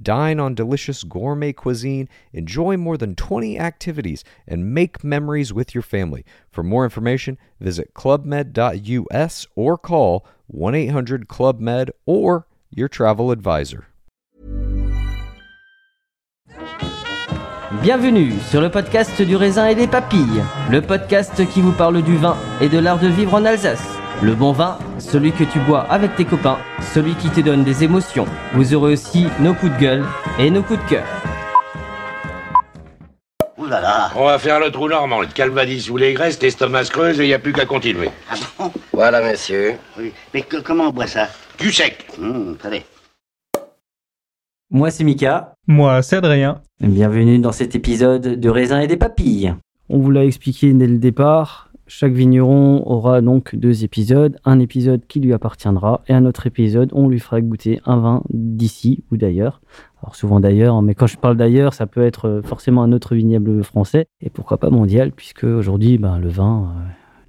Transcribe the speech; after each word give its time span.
Dine 0.00 0.40
on 0.40 0.54
delicious 0.54 1.04
gourmet 1.04 1.52
cuisine, 1.52 2.08
enjoy 2.32 2.76
more 2.76 2.96
than 2.96 3.14
20 3.14 3.58
activities, 3.58 4.24
and 4.46 4.74
make 4.74 5.04
memories 5.04 5.52
with 5.52 5.74
your 5.74 5.82
family. 5.82 6.24
For 6.50 6.62
more 6.62 6.84
information, 6.84 7.38
visit 7.60 7.94
clubmed.us 7.94 9.46
or 9.54 9.78
call 9.78 10.26
1 10.48 10.74
800 10.74 11.28
Club 11.28 11.60
Med 11.60 11.90
or 12.06 12.46
your 12.70 12.88
travel 12.88 13.30
advisor. 13.30 13.86
Bienvenue 17.82 18.32
sur 18.48 18.60
le 18.60 18.70
podcast 18.70 19.20
du 19.20 19.36
raisin 19.36 19.66
et 19.66 19.74
des 19.74 19.86
papilles, 19.86 20.42
le 20.70 20.80
podcast 20.80 21.44
qui 21.52 21.60
vous 21.60 21.72
parle 21.72 22.02
du 22.02 22.16
vin 22.16 22.36
et 22.60 22.68
de 22.68 22.78
l'art 22.78 22.98
de 22.98 23.08
vivre 23.08 23.34
en 23.34 23.44
Alsace. 23.44 23.84
Le 24.22 24.34
bon 24.34 24.52
vin, 24.52 24.78
celui 24.98 25.32
que 25.32 25.44
tu 25.44 25.58
bois 25.60 25.82
avec 25.90 26.14
tes 26.14 26.24
copains, 26.24 26.58
celui 26.84 27.14
qui 27.14 27.28
te 27.30 27.40
donne 27.40 27.64
des 27.64 27.84
émotions. 27.84 28.26
Vous 28.52 28.74
aurez 28.74 28.92
aussi 28.92 29.26
nos 29.40 29.54
coups 29.54 29.72
de 29.72 29.78
gueule 29.80 30.04
et 30.38 30.50
nos 30.50 30.62
coups 30.62 30.82
de 30.84 30.88
cœur. 30.90 31.04
Ouh 33.58 33.66
là 33.66 33.80
là 33.80 34.10
On 34.16 34.24
va 34.26 34.38
faire 34.38 34.60
le 34.60 34.70
trou 34.70 34.88
normand, 34.88 35.20
le 35.20 35.26
calvadis 35.28 35.88
ou 35.90 35.96
les 35.96 36.12
graisses, 36.12 36.40
l'estomac 36.42 36.84
se 36.84 36.90
creuse 36.90 37.20
et 37.20 37.24
il 37.24 37.28
n'y 37.28 37.34
a 37.34 37.38
plus 37.38 37.52
qu'à 37.52 37.66
continuer. 37.66 38.10
Ah 38.30 38.34
bon? 38.58 38.72
Voilà, 38.92 39.22
messieurs. 39.22 39.74
Oui. 39.98 40.12
Mais 40.32 40.42
que- 40.42 40.60
comment 40.60 40.84
on 40.88 40.90
boit 40.90 41.06
ça? 41.06 41.28
Du 41.58 41.72
sec 41.72 42.06
Hum, 42.20 42.56
Attendez. 42.58 42.82
Moi 44.70 44.90
c'est 44.90 45.04
Mika, 45.04 45.54
Moi, 45.68 46.02
c'est 46.02 46.16
Adrien. 46.16 46.60
bienvenue 46.80 47.38
dans 47.38 47.52
cet 47.52 47.74
épisode 47.76 48.40
de 48.40 48.48
raisin 48.50 48.80
et 48.80 48.86
des 48.88 48.96
papilles. 48.96 49.54
On 49.88 49.98
vous 49.98 50.10
l'a 50.10 50.24
expliqué 50.24 50.72
dès 50.72 50.86
le 50.86 50.98
départ. 50.98 51.68
Chaque 51.96 52.12
vigneron 52.12 52.82
aura 52.86 53.20
donc 53.20 53.54
deux 53.54 53.84
épisodes. 53.84 54.36
Un 54.44 54.58
épisode 54.58 55.06
qui 55.06 55.20
lui 55.20 55.32
appartiendra 55.32 56.02
et 56.08 56.12
un 56.12 56.26
autre 56.26 56.48
épisode, 56.48 56.90
on 56.92 57.08
lui 57.08 57.20
fera 57.20 57.40
goûter 57.40 57.80
un 57.86 57.98
vin 57.98 58.22
d'ici 58.30 59.04
ou 59.12 59.16
d'ailleurs. 59.16 59.60
Alors 60.02 60.16
souvent 60.16 60.40
d'ailleurs, 60.40 60.82
mais 60.82 60.96
quand 60.96 61.06
je 61.06 61.16
parle 61.16 61.36
d'ailleurs, 61.36 61.72
ça 61.72 61.86
peut 61.86 62.04
être 62.04 62.28
euh, 62.28 62.42
forcément 62.42 62.82
un 62.82 62.90
autre 62.90 63.14
vignoble 63.14 63.62
français 63.62 64.08
et 64.20 64.28
pourquoi 64.28 64.58
pas 64.58 64.70
mondial, 64.70 65.12
puisque 65.12 65.44
aujourd'hui, 65.44 65.96
ben, 65.96 66.18
le 66.18 66.30
vin, 66.30 66.74
euh, 66.76 66.80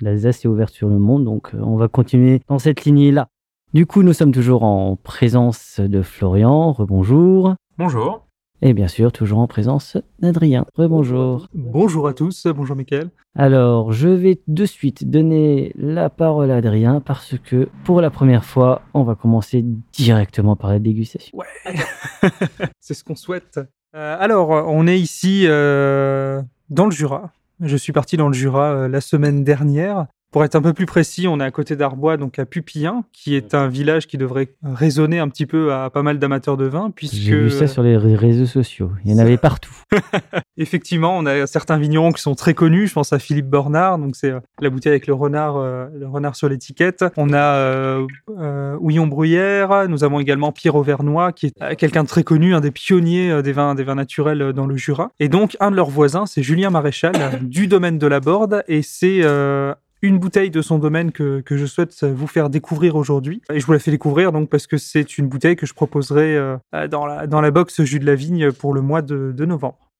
l'Alsace 0.01 0.43
est 0.43 0.47
ouverte 0.47 0.73
sur 0.73 0.89
le 0.89 0.97
monde, 0.97 1.25
donc 1.25 1.53
euh, 1.53 1.59
on 1.61 1.75
va 1.75 1.87
continuer 1.87 2.41
dans 2.47 2.57
cette 2.57 2.85
lignée-là. 2.85 3.27
Du 3.75 3.85
coup, 3.85 4.01
nous 4.01 4.13
sommes 4.13 4.31
toujours 4.31 4.63
en 4.63 4.95
présence 4.95 5.79
de 5.79 6.01
Florian. 6.01 6.71
Rebonjour. 6.71 7.53
Bonjour. 7.77 8.24
Et 8.67 8.73
bien 8.73 8.87
sûr, 8.87 9.11
toujours 9.11 9.37
en 9.37 9.45
présence 9.45 9.95
d'Adrien. 10.17 10.65
Rebonjour. 10.73 11.47
Bonjour 11.53 12.07
à 12.07 12.15
tous. 12.15 12.47
Bonjour 12.47 12.75
Mickaël. 12.75 13.11
Alors, 13.35 13.91
je 13.91 14.07
vais 14.07 14.41
de 14.47 14.65
suite 14.65 15.07
donner 15.07 15.71
la 15.75 16.09
parole 16.09 16.49
à 16.49 16.55
Adrien 16.55 16.99
parce 16.99 17.35
que 17.37 17.69
pour 17.83 18.01
la 18.01 18.09
première 18.09 18.43
fois, 18.43 18.81
on 18.95 19.03
va 19.03 19.13
commencer 19.13 19.63
directement 19.93 20.55
par 20.55 20.71
la 20.71 20.79
dégustation. 20.79 21.37
Ouais. 21.37 21.75
c'est 22.79 22.95
ce 22.95 23.03
qu'on 23.03 23.13
souhaite. 23.13 23.59
Euh, 23.95 24.17
alors, 24.19 24.49
on 24.49 24.87
est 24.87 24.99
ici 24.99 25.43
euh, 25.45 26.41
dans 26.71 26.85
le 26.85 26.91
Jura. 26.91 27.33
Je 27.59 27.77
suis 27.77 27.93
parti 27.93 28.17
dans 28.17 28.29
le 28.29 28.33
Jura 28.33 28.71
euh, 28.71 28.87
la 28.87 28.99
semaine 28.99 29.43
dernière. 29.43 30.07
Pour 30.31 30.43
être 30.43 30.55
un 30.55 30.61
peu 30.61 30.73
plus 30.73 30.85
précis, 30.85 31.27
on 31.29 31.39
est 31.39 31.43
à 31.45 31.51
côté 31.51 31.77
d'Arbois, 31.77 32.17
donc 32.17 32.39
à 32.39 32.45
Pupillin, 32.45 33.05
qui 33.13 33.35
est 33.35 33.53
un 33.53 33.69
village 33.69 34.05
qui 34.05 34.17
devrait 34.17 34.49
résonner 34.63 35.19
un 35.19 35.29
petit 35.29 35.45
peu 35.45 35.71
à 35.73 35.89
pas 35.89 36.03
mal 36.03 36.19
d'amateurs 36.19 36.57
de 36.57 36.65
vin, 36.65 36.91
puisque 36.93 37.15
J'ai 37.15 37.35
vu 37.43 37.49
ça 37.49 37.67
sur 37.67 37.83
les 37.83 37.95
ré- 37.95 38.15
réseaux 38.15 38.45
sociaux. 38.45 38.91
Il 39.05 39.11
y 39.11 39.15
en 39.15 39.17
avait 39.17 39.37
partout. 39.37 39.73
Effectivement, 40.57 41.17
on 41.17 41.25
a 41.25 41.47
certains 41.47 41.77
vignerons 41.77 42.11
qui 42.11 42.21
sont 42.21 42.35
très 42.35 42.53
connus. 42.53 42.87
Je 42.87 42.93
pense 42.93 43.13
à 43.13 43.19
Philippe 43.19 43.47
Bornard, 43.49 43.97
donc 43.97 44.15
c'est 44.17 44.31
euh, 44.31 44.39
la 44.59 44.69
bouteille 44.69 44.91
avec 44.91 45.07
le 45.07 45.13
renard, 45.13 45.55
euh, 45.57 45.87
le 45.97 46.07
renard 46.07 46.35
sur 46.35 46.49
l'étiquette. 46.49 47.05
On 47.15 47.31
a 47.31 47.37
euh, 47.55 48.05
euh, 48.37 48.75
Houillon 48.81 49.07
Bruyère. 49.07 49.87
Nous 49.87 50.03
avons 50.03 50.19
également 50.19 50.51
Pierre 50.51 50.75
Auvernois, 50.75 51.31
qui 51.31 51.47
est 51.47 51.53
euh, 51.61 51.75
quelqu'un 51.75 52.03
de 52.03 52.09
très 52.09 52.23
connu, 52.23 52.53
un 52.55 52.61
des 52.61 52.71
pionniers 52.71 53.41
des 53.41 53.53
vins, 53.53 53.73
des 53.75 53.83
vins 53.85 53.95
naturels 53.95 54.51
dans 54.53 54.65
le 54.65 54.75
Jura. 54.75 55.11
Et 55.21 55.29
donc, 55.29 55.55
un 55.61 55.71
de 55.71 55.75
leurs 55.77 55.89
voisins, 55.89 56.25
c'est 56.25 56.43
Julien 56.43 56.71
Maréchal, 56.71 57.13
du 57.41 57.67
domaine 57.67 57.97
de 57.99 58.07
la 58.07 58.19
Borde, 58.19 58.63
et 58.67 58.81
c'est 58.81 59.19
euh, 59.23 59.73
une 60.01 60.19
bouteille 60.19 60.51
de 60.51 60.61
son 60.61 60.77
domaine 60.77 61.11
que, 61.11 61.41
que 61.41 61.57
je 61.57 61.65
souhaite 61.65 62.03
vous 62.03 62.27
faire 62.27 62.49
découvrir 62.49 62.95
aujourd'hui. 62.95 63.41
Et 63.51 63.59
je 63.59 63.65
vous 63.65 63.73
la 63.73 63.79
fais 63.79 63.91
découvrir 63.91 64.31
donc 64.31 64.49
parce 64.49 64.67
que 64.67 64.77
c'est 64.77 65.17
une 65.17 65.27
bouteille 65.27 65.55
que 65.55 65.65
je 65.65 65.73
proposerai 65.73 66.35
euh, 66.35 66.57
dans, 66.89 67.05
la, 67.05 67.27
dans 67.27 67.41
la 67.41 67.51
box 67.51 67.83
Jus 67.83 67.99
de 67.99 68.05
la 68.05 68.15
Vigne 68.15 68.51
pour 68.51 68.73
le 68.73 68.81
mois 68.81 69.01
de- 69.01 69.33
novembre. 69.45 69.91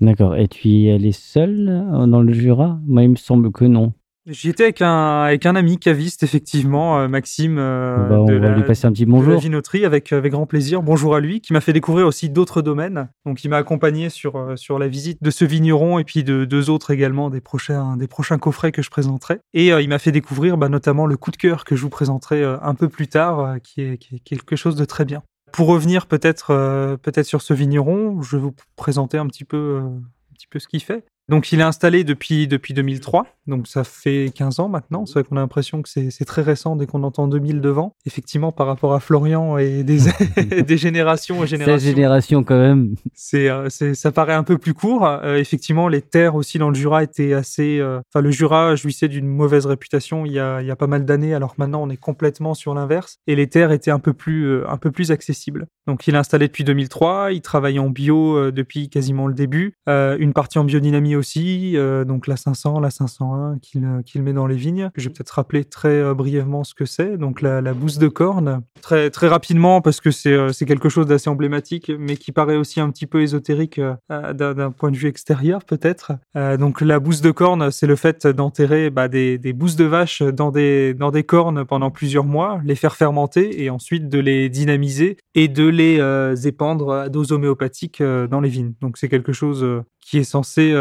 D'accord. 0.00 0.36
Et 0.36 0.48
tu 0.48 0.68
y 0.68 0.90
allé 0.90 1.12
seul 1.12 1.68
euh, 1.68 2.06
dans 2.06 2.22
le 2.22 2.32
Jura? 2.32 2.80
Moi, 2.86 3.04
il 3.04 3.10
me 3.10 3.16
semble 3.16 3.52
que 3.52 3.64
non. 3.64 3.92
J'y 4.26 4.50
étais 4.50 4.62
avec 4.62 4.82
un, 4.82 5.22
avec 5.22 5.46
un 5.46 5.56
ami 5.56 5.78
caviste, 5.78 6.22
effectivement, 6.22 7.00
euh, 7.00 7.08
Maxime 7.08 7.58
euh, 7.58 8.08
Bah, 8.08 8.20
on 8.20 8.24
de, 8.24 8.34
va 8.34 8.50
la, 8.50 8.56
lui 8.56 8.62
passer 8.62 8.86
un 8.86 8.92
petit 8.92 9.04
de 9.04 9.10
la 9.10 9.16
bonjour. 9.16 9.40
Vinoterie, 9.40 9.84
avec, 9.84 10.12
avec 10.12 10.30
grand 10.30 10.46
plaisir. 10.46 10.80
Bonjour 10.82 11.16
à 11.16 11.20
lui, 11.20 11.40
qui 11.40 11.52
m'a 11.52 11.60
fait 11.60 11.72
découvrir 11.72 12.06
aussi 12.06 12.30
d'autres 12.30 12.62
domaines. 12.62 13.08
Donc, 13.26 13.42
il 13.42 13.48
m'a 13.48 13.56
accompagné 13.56 14.10
sur, 14.10 14.36
euh, 14.36 14.54
sur 14.54 14.78
la 14.78 14.86
visite 14.86 15.20
de 15.20 15.30
ce 15.30 15.44
vigneron 15.44 15.98
et 15.98 16.04
puis 16.04 16.22
de 16.22 16.44
deux 16.44 16.70
autres 16.70 16.92
également, 16.92 17.30
des 17.30 17.40
prochains, 17.40 17.96
des 17.96 18.06
prochains 18.06 18.38
coffrets 18.38 18.70
que 18.70 18.80
je 18.80 18.90
présenterai. 18.90 19.40
Et 19.54 19.72
euh, 19.72 19.82
il 19.82 19.88
m'a 19.88 19.98
fait 19.98 20.12
découvrir 20.12 20.56
bah, 20.56 20.68
notamment 20.68 21.06
le 21.06 21.16
coup 21.16 21.32
de 21.32 21.36
cœur 21.36 21.64
que 21.64 21.74
je 21.74 21.82
vous 21.82 21.90
présenterai 21.90 22.44
euh, 22.44 22.58
un 22.62 22.76
peu 22.76 22.88
plus 22.88 23.08
tard, 23.08 23.40
euh, 23.40 23.58
qui, 23.58 23.80
est, 23.80 23.98
qui 23.98 24.14
est 24.16 24.20
quelque 24.20 24.54
chose 24.54 24.76
de 24.76 24.84
très 24.84 25.04
bien. 25.04 25.24
Pour 25.52 25.66
revenir 25.66 26.06
peut-être 26.06 26.50
euh, 26.50 26.96
peut-être 26.96 27.26
sur 27.26 27.42
ce 27.42 27.52
vigneron, 27.52 28.22
je 28.22 28.36
vais 28.36 28.42
vous 28.42 28.54
présenter 28.76 29.18
un 29.18 29.26
petit 29.26 29.44
peu, 29.44 29.56
euh, 29.56 29.80
un 29.80 30.34
petit 30.34 30.46
peu 30.46 30.58
ce 30.58 30.68
qu'il 30.68 30.80
fait. 30.80 31.04
Donc 31.28 31.52
il 31.52 31.60
est 31.60 31.64
installé 31.64 32.04
depuis, 32.04 32.46
depuis 32.48 32.74
2003, 32.74 33.26
donc 33.46 33.66
ça 33.68 33.84
fait 33.84 34.30
15 34.34 34.60
ans 34.60 34.68
maintenant. 34.68 35.06
C'est 35.06 35.14
vrai 35.14 35.24
qu'on 35.24 35.36
a 35.36 35.40
l'impression 35.40 35.80
que 35.82 35.88
c'est 35.88 36.24
très 36.24 36.42
récent 36.42 36.76
dès 36.76 36.86
qu'on 36.86 37.02
entend 37.04 37.28
2000 37.28 37.60
devant. 37.60 37.94
Effectivement, 38.06 38.52
par 38.52 38.66
rapport 38.66 38.92
à 38.92 39.00
Florian 39.00 39.56
et 39.56 39.84
des, 39.84 39.98
des 40.62 40.76
générations 40.76 41.36
et 41.36 41.46
Cette 41.46 41.60
générations, 41.60 41.88
génération, 41.88 42.44
quand 42.44 42.58
même. 42.58 42.94
c'est, 43.14 43.48
euh, 43.48 43.68
ça 43.70 44.12
paraît 44.12 44.34
un 44.34 44.42
peu 44.42 44.58
plus 44.58 44.74
court. 44.74 45.06
Euh, 45.06 45.36
effectivement, 45.36 45.88
les 45.88 46.02
terres 46.02 46.34
aussi 46.34 46.58
dans 46.58 46.68
le 46.68 46.74
Jura 46.74 47.02
étaient 47.02 47.32
assez. 47.34 47.78
euh, 47.78 48.00
Enfin, 48.12 48.20
le 48.22 48.30
Jura 48.30 48.74
jouissait 48.74 49.08
d'une 49.08 49.26
mauvaise 49.26 49.66
réputation 49.66 50.26
il 50.26 50.32
y 50.32 50.38
a, 50.40 50.60
il 50.60 50.66
y 50.66 50.70
a 50.70 50.76
pas 50.76 50.86
mal 50.88 51.04
d'années, 51.04 51.34
alors 51.34 51.54
que 51.54 51.60
maintenant 51.62 51.82
on 51.82 51.88
est 51.90 51.96
complètement 51.96 52.54
sur 52.54 52.74
l'inverse. 52.74 53.18
Et 53.26 53.36
les 53.36 53.48
terres 53.48 53.72
étaient 53.72 53.90
un 53.90 54.00
peu 54.00 54.12
plus, 54.12 54.44
euh, 54.46 54.68
un 54.68 54.76
peu 54.76 54.90
plus 54.90 55.10
accessibles. 55.12 55.66
Donc, 55.86 56.06
il 56.06 56.14
est 56.14 56.18
installé 56.18 56.46
depuis 56.48 56.64
2003. 56.64 57.32
Il 57.32 57.40
travaille 57.40 57.78
en 57.78 57.90
bio 57.90 58.50
depuis 58.52 58.88
quasiment 58.88 59.26
le 59.26 59.34
début. 59.34 59.74
Une 59.88 60.32
partie 60.32 60.58
en 60.60 60.64
biodynamie 60.64 61.11
aussi, 61.16 61.76
euh, 61.76 62.04
donc 62.04 62.26
la 62.26 62.36
500, 62.36 62.80
la 62.80 62.90
501 62.90 63.58
qu'il 63.60 63.84
euh, 63.84 64.02
qu'il 64.02 64.22
met 64.22 64.32
dans 64.32 64.46
les 64.46 64.56
vignes. 64.56 64.90
Je 64.96 65.08
vais 65.08 65.12
peut-être 65.12 65.30
rappeler 65.30 65.64
très 65.64 65.88
euh, 65.88 66.14
brièvement 66.14 66.64
ce 66.64 66.74
que 66.74 66.84
c'est. 66.84 67.16
Donc, 67.16 67.40
la, 67.40 67.60
la 67.60 67.74
bouse 67.74 67.98
de 67.98 68.08
corne. 68.08 68.62
Très, 68.80 69.10
très 69.10 69.28
rapidement, 69.28 69.80
parce 69.80 70.00
que 70.00 70.10
c'est 70.10 70.66
quelque 70.66 70.88
chose 70.88 71.06
d'assez 71.06 71.30
emblématique, 71.30 71.90
mais 71.98 72.16
qui 72.16 72.32
paraît 72.32 72.56
aussi 72.56 72.80
un 72.80 72.90
petit 72.90 73.06
peu 73.06 73.22
ésotérique 73.22 73.80
d'un 74.08 74.70
point 74.72 74.90
de 74.90 74.96
vue 74.96 75.08
extérieur, 75.08 75.64
peut-être. 75.64 76.12
Donc, 76.34 76.80
la 76.80 76.98
bouse 76.98 77.20
de 77.20 77.30
corne, 77.30 77.70
c'est 77.70 77.86
le 77.86 77.94
fait 77.94 78.26
d'enterrer 78.26 78.90
bah, 78.90 79.06
des, 79.06 79.38
des 79.38 79.52
bousses 79.52 79.76
de 79.76 79.84
vache 79.84 80.22
dans 80.22 80.50
des, 80.50 80.94
dans 80.94 81.10
des 81.12 81.22
cornes 81.22 81.64
pendant 81.64 81.90
plusieurs 81.90 82.24
mois, 82.24 82.60
les 82.64 82.74
faire 82.74 82.96
fermenter 82.96 83.62
et 83.62 83.70
ensuite 83.70 84.08
de 84.08 84.18
les 84.18 84.48
dynamiser 84.48 85.16
et 85.34 85.48
de 85.48 85.66
les 85.66 85.98
euh, 86.00 86.34
épandre 86.34 86.92
à 86.92 87.08
dose 87.08 87.30
homéopathique 87.30 88.02
dans 88.02 88.40
les 88.40 88.48
vignes. 88.48 88.74
Donc, 88.80 88.98
c'est 88.98 89.08
quelque 89.08 89.32
chose 89.32 89.64
qui 90.00 90.18
est 90.18 90.24
censé 90.24 90.72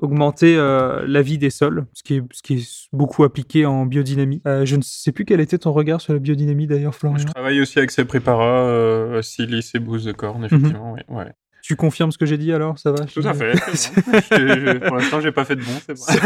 augmenter 0.00 0.56
euh, 0.56 1.04
la 1.06 1.22
vie 1.22 1.38
des 1.38 1.50
sols, 1.50 1.86
ce 1.92 2.02
qui 2.02 2.16
est, 2.16 2.22
ce 2.32 2.42
qui 2.42 2.54
est 2.54 2.88
beaucoup 2.92 3.24
appliqué 3.24 3.66
en 3.66 3.86
biodynamie. 3.86 4.42
Euh, 4.46 4.64
je 4.66 4.76
ne 4.76 4.82
sais 4.82 5.12
plus 5.12 5.24
quel 5.24 5.40
était 5.40 5.58
ton 5.58 5.72
regard 5.72 6.00
sur 6.00 6.12
la 6.12 6.18
biodynamie 6.18 6.66
d'ailleurs, 6.66 6.94
Florian. 6.94 7.18
Je 7.18 7.26
travaille 7.26 7.60
aussi 7.60 7.78
avec 7.78 7.90
ces 7.90 8.04
préparats, 8.04 8.64
euh, 8.66 9.22
silice 9.22 9.74
et 9.74 9.78
bouse 9.78 10.04
de 10.04 10.12
corne, 10.12 10.44
effectivement. 10.44 10.94
oui, 10.94 11.00
ouais. 11.16 11.32
Tu 11.64 11.76
confirmes 11.76 12.10
ce 12.10 12.18
que 12.18 12.26
j'ai 12.26 12.38
dit 12.38 12.52
alors 12.52 12.76
Ça 12.76 12.90
va? 12.90 13.04
Tout 13.04 13.22
je- 13.22 13.28
à 13.28 13.34
fait. 13.34 13.52
bon. 13.54 13.60
Je- 13.72 14.60
je- 14.72 14.78
pour 14.88 14.96
l'instant, 14.96 15.20
j'ai 15.20 15.30
pas 15.30 15.44
fait 15.44 15.54
de 15.54 15.60
bon, 15.60 15.70
c'est 15.86 15.92
vrai. 15.96 16.18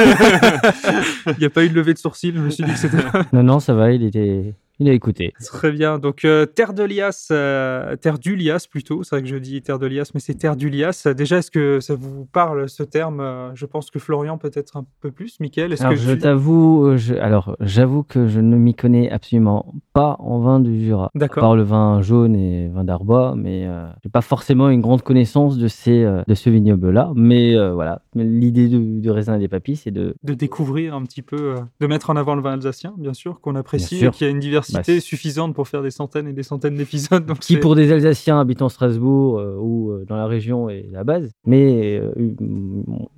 Il 1.32 1.38
n'y 1.40 1.44
a 1.44 1.50
pas 1.50 1.62
eu 1.64 1.68
de 1.68 1.74
levée 1.74 1.92
de 1.92 1.98
sourcil, 1.98 2.32
je 2.34 2.40
me 2.40 2.48
suis 2.48 2.64
dit 2.64 2.72
que 2.72 2.78
c'était. 2.78 2.96
Non, 3.34 3.42
non, 3.42 3.60
ça 3.60 3.74
va. 3.74 3.92
Il 3.92 4.02
était, 4.02 4.54
Il 4.78 4.88
a 4.90 4.92
écouté. 4.92 5.32
Très 5.44 5.72
bien. 5.72 5.98
Donc, 5.98 6.24
euh, 6.26 6.44
Terre 6.44 6.74
de 6.74 6.82
Lias, 6.82 7.28
euh, 7.30 7.96
Terre 7.96 8.18
du 8.18 8.36
Lias 8.36 8.66
plutôt. 8.70 9.02
C'est 9.04 9.16
vrai 9.16 9.22
que 9.22 9.28
je 9.28 9.36
dis 9.36 9.62
Terre 9.62 9.78
de 9.78 9.86
Lias, 9.86 10.10
mais 10.12 10.20
c'est 10.20 10.34
Terre 10.34 10.54
du 10.54 10.68
Lias. 10.68 11.06
Déjà, 11.16 11.38
est-ce 11.38 11.50
que 11.50 11.80
ça 11.80 11.94
vous 11.94 12.26
parle 12.26 12.68
ce 12.68 12.82
terme? 12.82 13.20
Euh, 13.20 13.50
Je 13.54 13.64
pense 13.64 13.90
que 13.90 13.98
Florian 13.98 14.36
peut-être 14.36 14.76
un 14.76 14.84
peu 15.00 15.10
plus. 15.10 15.40
Michael, 15.40 15.72
est-ce 15.72 15.86
que 15.86 15.94
je 15.96 16.12
tu- 16.12 16.18
t'avoue, 16.18 16.96
je- 16.96 17.14
alors 17.14 17.56
j'avoue 17.60 18.02
que 18.02 18.26
je 18.28 18.38
ne 18.40 18.54
m'y 18.56 18.74
connais 18.74 19.10
absolument 19.10 19.72
pas 19.94 20.16
en 20.18 20.40
vin 20.40 20.60
du 20.60 20.84
Jura. 20.84 21.10
D'accord. 21.14 21.40
part 21.40 21.56
le 21.56 21.62
vin 21.62 22.02
jaune 22.02 22.36
et 22.36 22.68
vin 22.68 22.84
d'Arbois, 22.84 23.34
mais 23.34 23.64
euh, 23.66 23.86
j'ai 24.04 24.10
pas 24.10 24.20
forcément 24.20 24.68
une 24.68 24.82
grande 24.82 25.00
connaissance 25.02 25.56
de 25.56 25.68
ces 25.68 26.04
de 26.26 26.34
ce 26.34 26.50
vignoble-là. 26.50 27.12
Mais 27.14 27.54
voilà, 27.72 28.02
l'idée 28.14 28.68
du, 28.68 29.00
du 29.00 29.10
raisin 29.10 29.36
et 29.36 29.38
des 29.38 29.48
papilles, 29.48 29.76
c'est 29.76 29.90
de 29.90 30.14
de 30.22 30.34
découvrir 30.34 30.94
un 30.94 31.02
petit 31.04 31.22
peu, 31.22 31.54
de 31.80 31.86
mettre 31.86 32.10
en 32.10 32.16
avant 32.16 32.34
le 32.34 32.42
vin 32.42 32.52
alsacien, 32.52 32.92
bien 32.98 33.14
sûr, 33.14 33.40
qu'on 33.40 33.54
apprécie, 33.54 33.94
Bien 33.94 34.00
sûr. 34.00 34.08
et 34.08 34.10
qu'il 34.12 34.26
y 34.26 34.28
a 34.28 34.32
une 34.32 34.38
diversité 34.40 34.65
Bah, 34.72 34.82
c'est- 34.84 35.00
suffisante 35.00 35.54
pour 35.54 35.68
faire 35.68 35.82
des 35.82 35.90
centaines 35.90 36.28
et 36.28 36.32
des 36.32 36.42
centaines 36.42 36.76
d'épisodes. 36.76 37.24
Donc 37.26 37.38
qui 37.40 37.56
pour 37.56 37.74
des 37.74 37.92
Alsaciens 37.92 38.40
habitant 38.40 38.68
Strasbourg 38.68 39.38
euh, 39.38 39.56
ou 39.58 39.90
euh, 39.92 40.04
dans 40.06 40.16
la 40.16 40.26
région 40.26 40.68
est 40.68 40.88
la 40.92 41.04
base. 41.04 41.30
Mais 41.46 41.98
euh, 42.02 42.12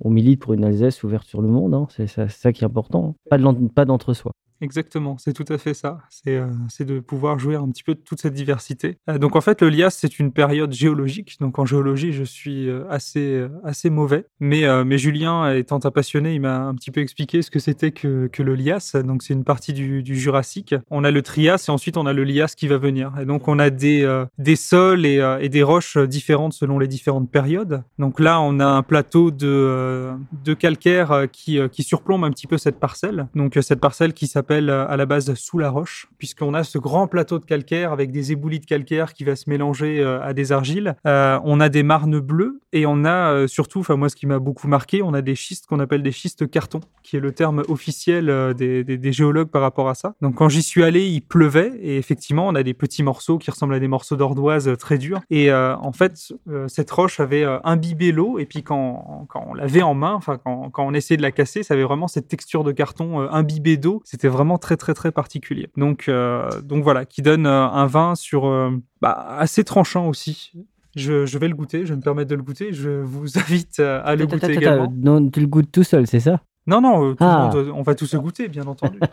on 0.01 0.09
milite 0.09 0.39
pour 0.41 0.53
une 0.53 0.63
Alsace 0.63 1.03
ouverte 1.03 1.27
sur 1.27 1.41
le 1.41 1.47
monde. 1.47 1.73
hein. 1.73 1.87
C'est 1.89 2.07
ça, 2.07 2.53
qui 2.53 2.63
est 2.63 2.67
important. 2.67 3.15
L'en- 3.31 3.53
pas 3.53 3.85
d'entre-soi. 3.85 4.31
Exactement, 4.61 5.17
c'est 5.17 5.31
tout 5.31 5.45
à 5.47 5.57
fait 5.57 5.73
ça. 5.73 5.99
C'est 6.09 6.35
euh, 6.35 6.47
c'est 6.67 6.83
de 6.83 6.99
pouvoir 6.99 7.39
jouir 7.39 7.63
un 7.63 7.69
petit 7.69 7.83
peu 7.83 7.95
de 7.95 7.99
toute 7.99 8.19
cette 8.19 8.33
diversité. 8.33 8.97
Euh, 9.09 9.17
donc 9.17 9.37
en 9.37 9.41
fait, 9.41 9.61
le 9.61 9.69
lias, 9.69 9.91
c'est 9.91 10.19
une 10.19 10.33
période 10.33 10.73
géologique. 10.73 11.37
Donc 11.39 11.59
en 11.59 11.65
géologie, 11.65 12.11
je 12.11 12.25
suis 12.25 12.67
euh, 12.67 12.83
assez, 12.89 13.47
assez 13.63 13.89
mauvais. 13.89 14.25
Mais, 14.41 14.65
mais 14.83 14.97
Julien, 14.97 15.53
étant 15.53 15.79
un 15.83 15.91
passionné, 15.91 16.33
il 16.33 16.41
m'a 16.41 16.59
un 16.59 16.75
petit 16.75 16.91
peu 16.91 16.99
expliqué 16.99 17.41
ce 17.41 17.49
que 17.51 17.59
c'était 17.59 17.91
que, 17.91 18.27
que 18.27 18.43
le 18.43 18.55
lias. 18.55 18.95
Donc 19.03 19.23
c'est 19.23 19.33
une 19.33 19.43
partie 19.43 19.73
du, 19.73 20.03
du 20.03 20.17
Jurassique. 20.17 20.75
On 20.89 21.03
a 21.03 21.11
le 21.11 21.21
Trias 21.21 21.65
et 21.67 21.71
ensuite 21.71 21.95
on 21.97 22.05
a 22.05 22.13
le 22.13 22.23
lias 22.23 22.53
qui 22.57 22.67
va 22.67 22.77
venir. 22.77 23.13
Et 23.21 23.25
donc 23.25 23.47
on 23.47 23.59
a 23.59 23.69
des, 23.69 24.23
des 24.37 24.55
sols 24.55 25.05
et, 25.05 25.37
et 25.41 25.49
des 25.49 25.63
roches 25.63 25.97
différentes 25.97 26.53
selon 26.53 26.79
les 26.79 26.87
différentes 26.87 27.31
périodes. 27.31 27.83
Donc 27.97 28.19
là, 28.19 28.41
on 28.41 28.59
a 28.59 28.65
un 28.65 28.83
plateau 28.83 29.31
de, 29.31 30.11
de 30.43 30.53
calcaire 30.53 31.27
qui, 31.31 31.59
qui 31.71 31.83
surplombe 31.83 32.23
un 32.23 32.31
petit 32.31 32.47
peu 32.47 32.57
cette 32.57 32.79
parcelle. 32.79 33.27
Donc 33.35 33.57
cette 33.61 33.79
parcelle 33.79 34.13
qui 34.13 34.27
s'appelle 34.27 34.48
euh, 34.51 34.87
à 34.87 34.97
la 34.97 35.05
base 35.05 35.33
sous 35.35 35.59
la 35.59 35.69
roche, 35.69 36.07
puisqu'on 36.17 36.53
a 36.53 36.63
ce 36.63 36.77
grand 36.77 37.07
plateau 37.07 37.39
de 37.39 37.45
calcaire 37.45 37.91
avec 37.91 38.11
des 38.11 38.31
éboulis 38.31 38.59
de 38.59 38.65
calcaire 38.65 39.13
qui 39.13 39.23
va 39.23 39.35
se 39.35 39.49
mélanger 39.49 39.99
euh, 39.99 40.21
à 40.21 40.33
des 40.33 40.51
argiles. 40.51 40.95
Euh, 41.05 41.39
on 41.43 41.59
a 41.59 41.69
des 41.69 41.83
marnes 41.83 42.19
bleues 42.19 42.59
et 42.73 42.85
on 42.85 43.05
a 43.05 43.47
surtout, 43.47 43.79
enfin 43.79 43.95
moi 43.95 44.09
ce 44.09 44.15
qui 44.15 44.27
m'a 44.27 44.39
beaucoup 44.39 44.67
marqué, 44.67 45.01
on 45.01 45.13
a 45.13 45.21
des 45.21 45.35
schistes 45.35 45.65
qu'on 45.65 45.79
appelle 45.79 46.03
des 46.03 46.11
schistes 46.11 46.49
carton, 46.49 46.81
qui 47.03 47.17
est 47.17 47.19
le 47.19 47.31
terme 47.31 47.63
officiel 47.67 48.53
des, 48.55 49.11
géologues 49.11 49.49
par 49.49 49.61
rapport 49.61 49.89
à 49.89 49.95
ça. 49.95 50.13
Donc 50.21 50.35
quand 50.35 50.49
j'y 50.49 50.61
suis 50.61 50.83
allé, 50.83 51.07
il 51.07 51.21
pleuvait 51.21 51.73
et 51.81 51.97
effectivement 51.97 52.47
on 52.47 52.53
a 52.53 52.61
des 52.61 52.75
petits 52.75 53.01
morceaux 53.01 53.39
qui 53.39 53.49
ressemblent 53.49 53.73
à 53.73 53.79
des 53.79 53.87
morceaux 53.87 54.15
d'ordoise 54.15 54.67
euh, 54.67 54.75
très 54.75 54.97
durs. 54.97 55.19
Et 55.31 55.51
en 55.51 55.91
fait, 55.91 56.33
cette 56.67 56.91
roche 56.91 57.19
avait 57.19 57.45
imbibé 57.63 58.11
l'eau 58.11 58.39
et 58.39 58.45
puis 58.45 58.63
quand, 58.63 59.25
quand 59.29 59.45
on 59.49 59.53
l'avait 59.53 59.81
en 59.81 59.93
main, 59.93 60.13
enfin 60.13 60.37
quand, 60.37 60.69
quand 60.69 60.85
on 60.85 60.93
essayait 60.93 61.17
de 61.17 61.21
la 61.21 61.31
casser, 61.31 61.63
ça 61.63 61.73
avait 61.73 61.83
vraiment 61.83 62.07
cette 62.07 62.27
texture 62.27 62.63
de 62.63 62.71
carton 62.71 63.21
euh, 63.21 63.27
imbibé 63.31 63.77
d'eau. 63.77 64.01
C'était 64.05 64.27
vraiment 64.27 64.38
très 64.59 64.77
très 64.77 64.93
très 64.93 65.11
particulier. 65.11 65.69
Donc 65.77 66.07
euh, 66.07 66.49
donc 66.61 66.83
voilà, 66.83 67.05
qui 67.05 67.21
donne 67.21 67.45
euh, 67.45 67.67
un 67.67 67.85
vin 67.85 68.15
sur 68.15 68.47
euh, 68.47 68.71
bah, 69.01 69.35
assez 69.37 69.63
tranchant 69.63 70.07
aussi. 70.07 70.51
Je, 70.95 71.25
je 71.25 71.37
vais 71.37 71.47
le 71.47 71.55
goûter, 71.55 71.85
je 71.85 71.93
vais 71.93 71.97
me 71.97 72.01
permettre 72.01 72.29
de 72.29 72.35
le 72.35 72.41
goûter. 72.43 72.73
Je 72.73 72.89
vous 73.01 73.37
invite 73.37 73.79
à 73.79 74.15
le 74.15 74.25
goûter 74.25 74.53
également. 74.53 74.91
non, 74.95 75.29
tu 75.29 75.39
le 75.41 75.47
goûtes 75.47 75.71
tout 75.71 75.83
seul, 75.83 76.07
c'est 76.07 76.19
ça? 76.19 76.41
Non, 76.67 76.81
non, 76.81 77.09
euh, 77.09 77.13
tout 77.13 77.23
Ah. 77.23 77.49
le 77.53 77.63
monde, 77.65 77.73
on 77.75 77.81
va 77.83 77.95
tous 77.95 78.05
se 78.07 78.17
goûter, 78.17 78.47
bien 78.47 78.65
entendu. 78.67 78.99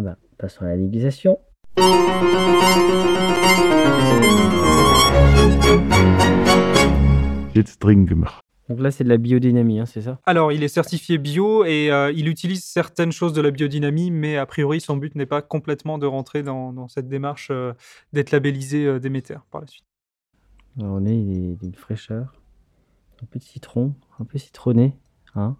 Ah 0.00 0.02
bah, 0.02 0.16
Passons 0.38 0.64
à 0.64 0.68
la 0.68 0.76
dégustation. 0.76 1.38
Jetzt 7.54 7.80
trinken 7.80 8.20
wir. 8.22 8.40
Donc 8.68 8.80
là, 8.80 8.90
c'est 8.90 9.02
de 9.02 9.08
la 9.08 9.16
biodynamie, 9.16 9.80
hein, 9.80 9.86
c'est 9.86 10.02
ça? 10.02 10.20
Alors, 10.26 10.52
il 10.52 10.62
est 10.62 10.68
certifié 10.68 11.16
bio 11.16 11.64
et 11.64 11.90
euh, 11.90 12.12
il 12.12 12.28
utilise 12.28 12.64
certaines 12.64 13.12
choses 13.12 13.32
de 13.32 13.40
la 13.40 13.50
biodynamie, 13.50 14.10
mais 14.10 14.36
a 14.36 14.44
priori, 14.44 14.80
son 14.80 14.98
but 14.98 15.14
n'est 15.14 15.24
pas 15.26 15.40
complètement 15.40 15.96
de 15.96 16.04
rentrer 16.06 16.42
dans, 16.42 16.74
dans 16.74 16.86
cette 16.86 17.08
démarche 17.08 17.48
euh, 17.50 17.72
d'être 18.12 18.30
labellisé 18.30 18.84
euh, 18.84 18.98
Déméter 18.98 19.38
par 19.50 19.62
la 19.62 19.66
suite. 19.66 19.86
Alors, 20.78 20.96
On 20.96 21.06
est 21.06 21.56
d'une 21.60 21.74
fraîcheur, 21.74 22.34
un 23.22 23.26
peu 23.26 23.38
de 23.38 23.44
citron, 23.44 23.94
un 24.20 24.24
peu 24.24 24.36
citronné. 24.36 24.94
Hein? 25.34 25.56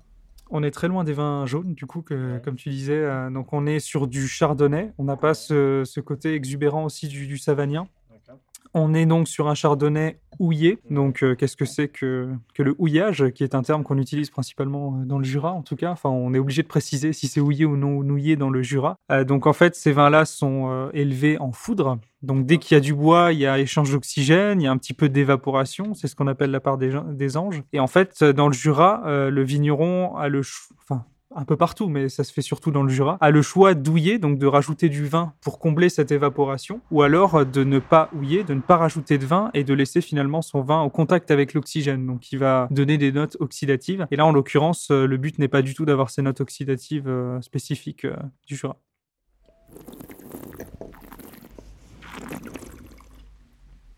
On 0.50 0.62
est 0.62 0.70
très 0.70 0.88
loin 0.88 1.04
des 1.04 1.14
vins 1.14 1.46
jaunes, 1.46 1.74
du 1.74 1.86
coup, 1.86 2.02
que, 2.02 2.38
comme 2.44 2.56
tu 2.56 2.68
disais. 2.68 2.92
euh, 2.92 3.30
donc, 3.30 3.52
on 3.52 3.66
est 3.66 3.80
sur 3.80 4.06
du 4.06 4.28
chardonnay. 4.28 4.92
On 4.98 5.04
n'a 5.04 5.16
pas 5.16 5.32
ce, 5.32 5.82
ce 5.86 6.00
côté 6.00 6.34
exubérant 6.34 6.84
aussi 6.84 7.08
du, 7.08 7.26
du 7.26 7.38
savagnin. 7.38 7.88
On 8.74 8.94
est 8.94 9.06
donc 9.06 9.28
sur 9.28 9.48
un 9.48 9.54
chardonnay 9.54 10.20
houillé. 10.38 10.78
Donc, 10.90 11.22
euh, 11.22 11.34
qu'est-ce 11.34 11.56
que 11.56 11.64
c'est 11.64 11.88
que, 11.88 12.28
que 12.54 12.62
le 12.62 12.74
houillage, 12.78 13.30
qui 13.30 13.42
est 13.42 13.54
un 13.54 13.62
terme 13.62 13.82
qu'on 13.82 13.98
utilise 13.98 14.30
principalement 14.30 14.94
euh, 14.94 15.04
dans 15.04 15.18
le 15.18 15.24
Jura, 15.24 15.52
en 15.52 15.62
tout 15.62 15.76
cas? 15.76 15.90
Enfin, 15.90 16.10
on 16.10 16.32
est 16.34 16.38
obligé 16.38 16.62
de 16.62 16.68
préciser 16.68 17.12
si 17.12 17.28
c'est 17.28 17.40
houillé 17.40 17.64
ou 17.64 17.76
non 17.76 17.98
houillé 17.98 18.36
dans 18.36 18.50
le 18.50 18.62
Jura. 18.62 18.96
Euh, 19.10 19.24
donc, 19.24 19.46
en 19.46 19.52
fait, 19.52 19.74
ces 19.74 19.92
vins-là 19.92 20.24
sont 20.24 20.90
élevés 20.92 21.38
en 21.38 21.52
foudre. 21.52 21.98
Donc, 22.22 22.46
dès 22.46 22.58
qu'il 22.58 22.74
y 22.74 22.78
a 22.78 22.80
du 22.80 22.94
bois, 22.94 23.32
il 23.32 23.38
y 23.38 23.46
a 23.46 23.58
échange 23.58 23.92
d'oxygène, 23.92 24.60
il 24.60 24.64
y 24.64 24.66
a 24.66 24.70
un 24.70 24.78
petit 24.78 24.94
peu 24.94 25.08
d'évaporation. 25.08 25.94
C'est 25.94 26.08
ce 26.08 26.14
qu'on 26.14 26.26
appelle 26.26 26.50
la 26.50 26.60
part 26.60 26.78
des, 26.78 26.98
des 27.12 27.36
anges. 27.36 27.62
Et 27.72 27.80
en 27.80 27.86
fait, 27.86 28.22
dans 28.22 28.48
le 28.48 28.54
Jura, 28.54 29.02
le 29.06 29.42
vigneron 29.42 30.16
a 30.16 30.28
le... 30.28 30.42
Enfin, 30.82 31.04
un 31.34 31.44
peu 31.44 31.56
partout, 31.56 31.88
mais 31.88 32.08
ça 32.08 32.24
se 32.24 32.32
fait 32.32 32.42
surtout 32.42 32.70
dans 32.70 32.82
le 32.82 32.88
Jura, 32.88 33.18
a 33.20 33.30
le 33.30 33.42
choix 33.42 33.74
d'houiller, 33.74 34.18
donc 34.18 34.38
de 34.38 34.46
rajouter 34.46 34.88
du 34.88 35.06
vin 35.06 35.34
pour 35.40 35.58
combler 35.58 35.88
cette 35.88 36.10
évaporation, 36.10 36.80
ou 36.90 37.02
alors 37.02 37.44
de 37.44 37.64
ne 37.64 37.78
pas 37.78 38.10
houiller, 38.14 38.44
de 38.44 38.54
ne 38.54 38.60
pas 38.60 38.76
rajouter 38.76 39.18
de 39.18 39.26
vin 39.26 39.50
et 39.54 39.64
de 39.64 39.74
laisser 39.74 40.00
finalement 40.00 40.42
son 40.42 40.62
vin 40.62 40.82
au 40.82 40.90
contact 40.90 41.30
avec 41.30 41.54
l'oxygène, 41.54 42.06
donc 42.06 42.32
il 42.32 42.38
va 42.38 42.68
donner 42.70 42.98
des 42.98 43.12
notes 43.12 43.36
oxydatives. 43.40 44.06
Et 44.10 44.16
là, 44.16 44.26
en 44.26 44.32
l'occurrence, 44.32 44.90
euh, 44.90 45.06
le 45.06 45.16
but 45.16 45.38
n'est 45.38 45.48
pas 45.48 45.62
du 45.62 45.74
tout 45.74 45.84
d'avoir 45.84 46.10
ces 46.10 46.22
notes 46.22 46.40
oxydatives 46.40 47.08
euh, 47.08 47.40
spécifiques 47.40 48.04
euh, 48.04 48.16
du 48.46 48.56
Jura. 48.56 48.76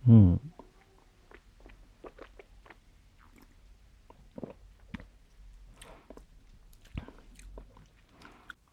Hmm. 0.07 0.37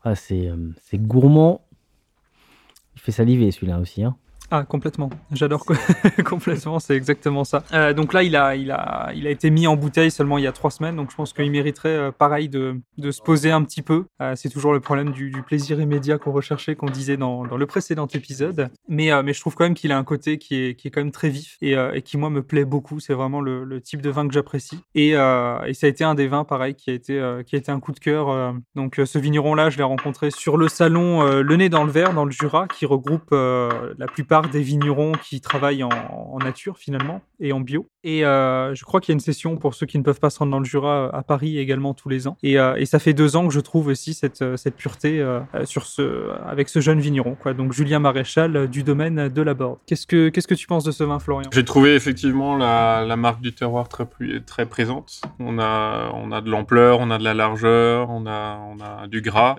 Ah, 0.10 0.16
c'est 0.16 0.48
euh, 0.48 0.56
c'est 0.86 1.00
gourmand. 1.00 1.66
Il 2.96 3.02
fait 3.02 3.12
saliver 3.12 3.52
celui-là 3.52 3.78
aussi. 3.80 4.06
Hein. 4.06 4.16
Ah, 4.50 4.64
complètement. 4.64 5.10
J'adore 5.34 5.66
co- 5.66 5.74
complètement, 6.26 6.80
c'est 6.80 6.96
exactement 6.96 7.44
ça. 7.44 7.64
Euh, 7.74 7.94
donc 7.94 8.14
là, 8.14 8.24
il 8.24 8.34
a, 8.38 8.56
il, 8.56 8.72
a, 8.72 9.12
il 9.14 9.28
a 9.28 9.30
été 9.30 9.50
mis 9.50 9.68
en 9.68 9.76
bouteille 9.76 10.10
seulement 10.10 10.38
il 10.38 10.46
y 10.46 10.48
a 10.48 10.54
trois 10.54 10.72
semaines, 10.72 10.96
donc 10.96 11.12
je 11.12 11.18
pense 11.18 11.34
qu'il 11.34 11.52
mériterait, 11.52 11.90
euh, 11.90 12.12
pareil, 12.12 12.48
de, 12.48 12.80
de 12.98 13.12
se 13.12 13.22
poser 13.22 13.52
un 13.52 13.62
petit 13.64 13.82
peu. 13.82 14.06
Euh, 14.22 14.36
c'est 14.38 14.48
toujours 14.48 14.72
le 14.72 14.80
problème 14.80 15.12
du, 15.12 15.34
plaisir 15.46 15.82
immédiat 15.82 16.18
qu'on 16.18 16.32
recherchait, 16.32 16.76
qu'on 16.76 16.90
disait 16.90 17.18
dans, 17.18 17.46
dans 17.46 17.58
le 17.58 17.66
précédent 17.66 18.08
épisode. 18.08 18.70
Mais, 18.88 19.12
mais 19.24 19.34
je 19.34 19.40
trouve 19.42 19.56
quand 19.56 19.66
même 19.66 19.76
qu'il 19.76 19.92
a 19.92 19.98
un 19.98 20.04
côté 20.04 20.38
qui 20.38 20.56
est, 20.56 20.76
qui 20.76 20.88
est 20.88 20.92
quand 20.92 21.02
même 21.02 21.12
très 21.12 21.30
vif 21.30 21.58
et, 21.62 21.76
qui, 22.02 22.18
moi, 22.18 22.30
me 22.30 22.42
plaît 22.42 22.66
beaucoup. 22.66 23.00
C'est 23.00 23.14
vraiment 23.14 23.40
le, 23.40 23.64
le 23.64 23.82
type 23.82 24.02
de 24.02 24.10
vin 24.10 24.28
que 24.28 24.34
j'apprécie. 24.34 24.80
Et, 24.96 25.10
et 25.12 25.74
ça 25.74 25.86
a 25.86 25.88
été 25.88 26.04
un 26.04 26.16
des 26.16 26.28
vins, 26.28 26.44
pareil, 26.44 26.74
qui 26.76 26.90
a 26.90 26.94
été, 26.94 27.14
qui 27.46 27.56
a 27.56 27.60
été 27.60 27.72
un 27.72 27.80
coup 27.80 27.92
de 27.92 28.00
cœur. 28.00 28.54
donc 28.76 29.00
ce 29.04 29.20
vigneron-là, 29.20 29.70
je 29.70 29.78
l'ai 29.78 29.84
rencontré 29.84 30.32
sur 30.32 30.58
le 30.58 30.68
salon 30.68 31.24
Le 31.42 31.56
Nez 31.56 31.70
dans 31.70 31.84
le 31.84 31.92
Verre, 31.92 32.14
dans 32.14 32.26
le 32.26 32.32
Jura, 32.32 32.68
qui 32.68 32.86
regroupe 32.86 33.32
la 33.32 34.08
plupart 34.08 34.37
des 34.42 34.62
vignerons 34.62 35.14
qui 35.14 35.42
travaillent 35.42 35.84
en, 35.84 36.38
nature 36.40 36.78
finalement 36.78 37.22
et 37.40 37.54
en 37.54 37.60
bio. 37.60 37.90
Et 38.04 38.24
euh, 38.24 38.74
je 38.74 38.86
crois 38.86 39.02
qu'il 39.02 39.12
y 39.12 39.14
a 39.14 39.16
une 39.16 39.20
session 39.20 39.58
pour 39.58 39.74
ceux 39.74 39.86
qui 39.86 39.98
ne 39.98 40.04
peuvent 40.04 40.22
pas 40.22 40.30
se 40.30 40.40
rendre 40.40 40.52
dans 40.52 40.60
le 40.60 40.66
Jura 40.66 41.08
euh, 41.08 41.10
à 41.12 41.24
Paris 41.24 41.58
également 41.58 41.94
tous 41.94 42.08
les 42.08 42.26
ans. 42.26 42.38
Et, 42.42 42.58
euh, 42.58 42.76
et 42.78 42.86
ça 42.86 43.00
fait 43.00 43.14
deux 43.14 43.36
ans 43.36 43.48
que 43.48 43.54
je 43.54 43.60
trouve 43.60 43.88
aussi 43.88 44.14
cette, 44.14 44.42
pureté 44.78 45.22
avec 46.46 46.70
ce 46.70 46.80
jeune 46.80 47.00
vigneron. 47.02 47.36
Donc 47.58 47.74
Julien 47.74 48.00
Maréchal 48.00 48.70
du 48.70 48.84
domaine 48.84 49.28
de 49.28 49.42
la 49.42 49.54
Borde. 49.54 49.80
Qu'est-ce 49.86 50.08
que, 50.08 50.56
tu 50.56 50.68
penses 50.68 50.86
de 50.86 50.92
ce 50.92 51.04
vin, 51.04 51.20
Florian? 51.20 51.50
J'ai 51.54 51.66
trouvé 51.66 51.96
effectivement 51.96 52.56
la, 52.56 53.16
marque 53.18 53.42
du 53.42 53.54
terroir 53.54 53.90
très, 53.90 54.66
présente. 54.66 55.22
On 55.40 55.60
a, 55.60 56.42
de 56.42 56.50
l'ampleur, 56.50 57.00
on 57.02 57.12
a 57.12 57.18
de 57.18 57.24
la 57.24 57.34
largeur, 57.34 58.10
on 58.10 58.26
a, 58.26 59.08
du 59.08 59.22
gras 59.22 59.56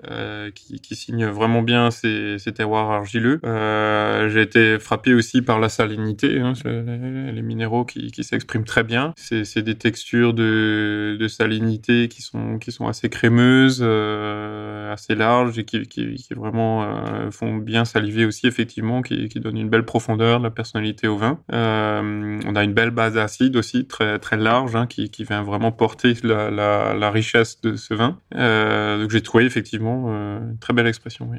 qui, 0.55 0.95
signe 0.95 1.27
vraiment 1.27 1.61
bien 1.61 1.91
ces, 1.91 2.37
terroirs 2.55 2.89
argileux. 2.89 3.39
J'ai 3.43 4.41
été 4.41 4.79
frappé 4.79 5.13
aussi 5.13 5.43
par 5.43 5.59
la 5.59 5.69
salinité, 5.69 6.39
hein, 6.39 6.53
les 6.65 7.41
minéraux 7.43 7.68
qui, 7.85 8.11
qui 8.11 8.23
s'expriment 8.23 8.63
très 8.63 8.83
bien. 8.83 9.13
C'est 9.15 9.61
des 9.61 9.75
textures 9.75 10.33
de, 10.33 11.25
salinité 11.29 12.07
qui 12.07 12.21
sont, 12.21 12.57
qui 12.57 12.71
sont 12.71 12.87
assez 12.87 13.09
crémeuses, 13.09 13.79
euh, 13.81 14.91
assez 14.91 15.15
larges 15.15 15.59
et 15.59 15.65
qui, 15.65 16.17
vraiment 16.35 16.83
euh, 16.83 17.31
font 17.31 17.55
bien 17.55 17.85
saliver 17.85 18.25
aussi, 18.25 18.47
effectivement, 18.47 19.01
qui, 19.01 19.29
qui 19.29 19.39
donnent 19.39 19.57
une 19.57 19.69
belle 19.69 19.85
profondeur, 19.85 20.39
de 20.39 20.43
la 20.43 20.51
personnalité 20.51 21.07
au 21.07 21.17
vin. 21.17 21.39
Euh, 21.51 22.39
on 22.45 22.55
a 22.55 22.63
une 22.63 22.73
belle 22.73 22.91
base 22.91 23.17
acide 23.17 23.55
aussi, 23.55 23.85
très, 23.85 24.19
très 24.19 24.37
large, 24.37 24.75
hein, 24.75 24.87
qui, 24.87 25.09
vient 25.19 25.43
vraiment 25.43 25.71
porter 25.71 26.15
la, 26.23 27.11
richesse 27.11 27.61
de 27.61 27.75
ce 27.75 27.93
vin. 27.93 28.19
Donc 28.31 29.11
j'ai 29.11 29.21
trouvé 29.21 29.45
effectivement 29.45 30.07
une 30.09 30.57
très 30.59 30.73
belle 30.73 30.87
expression. 30.87 31.29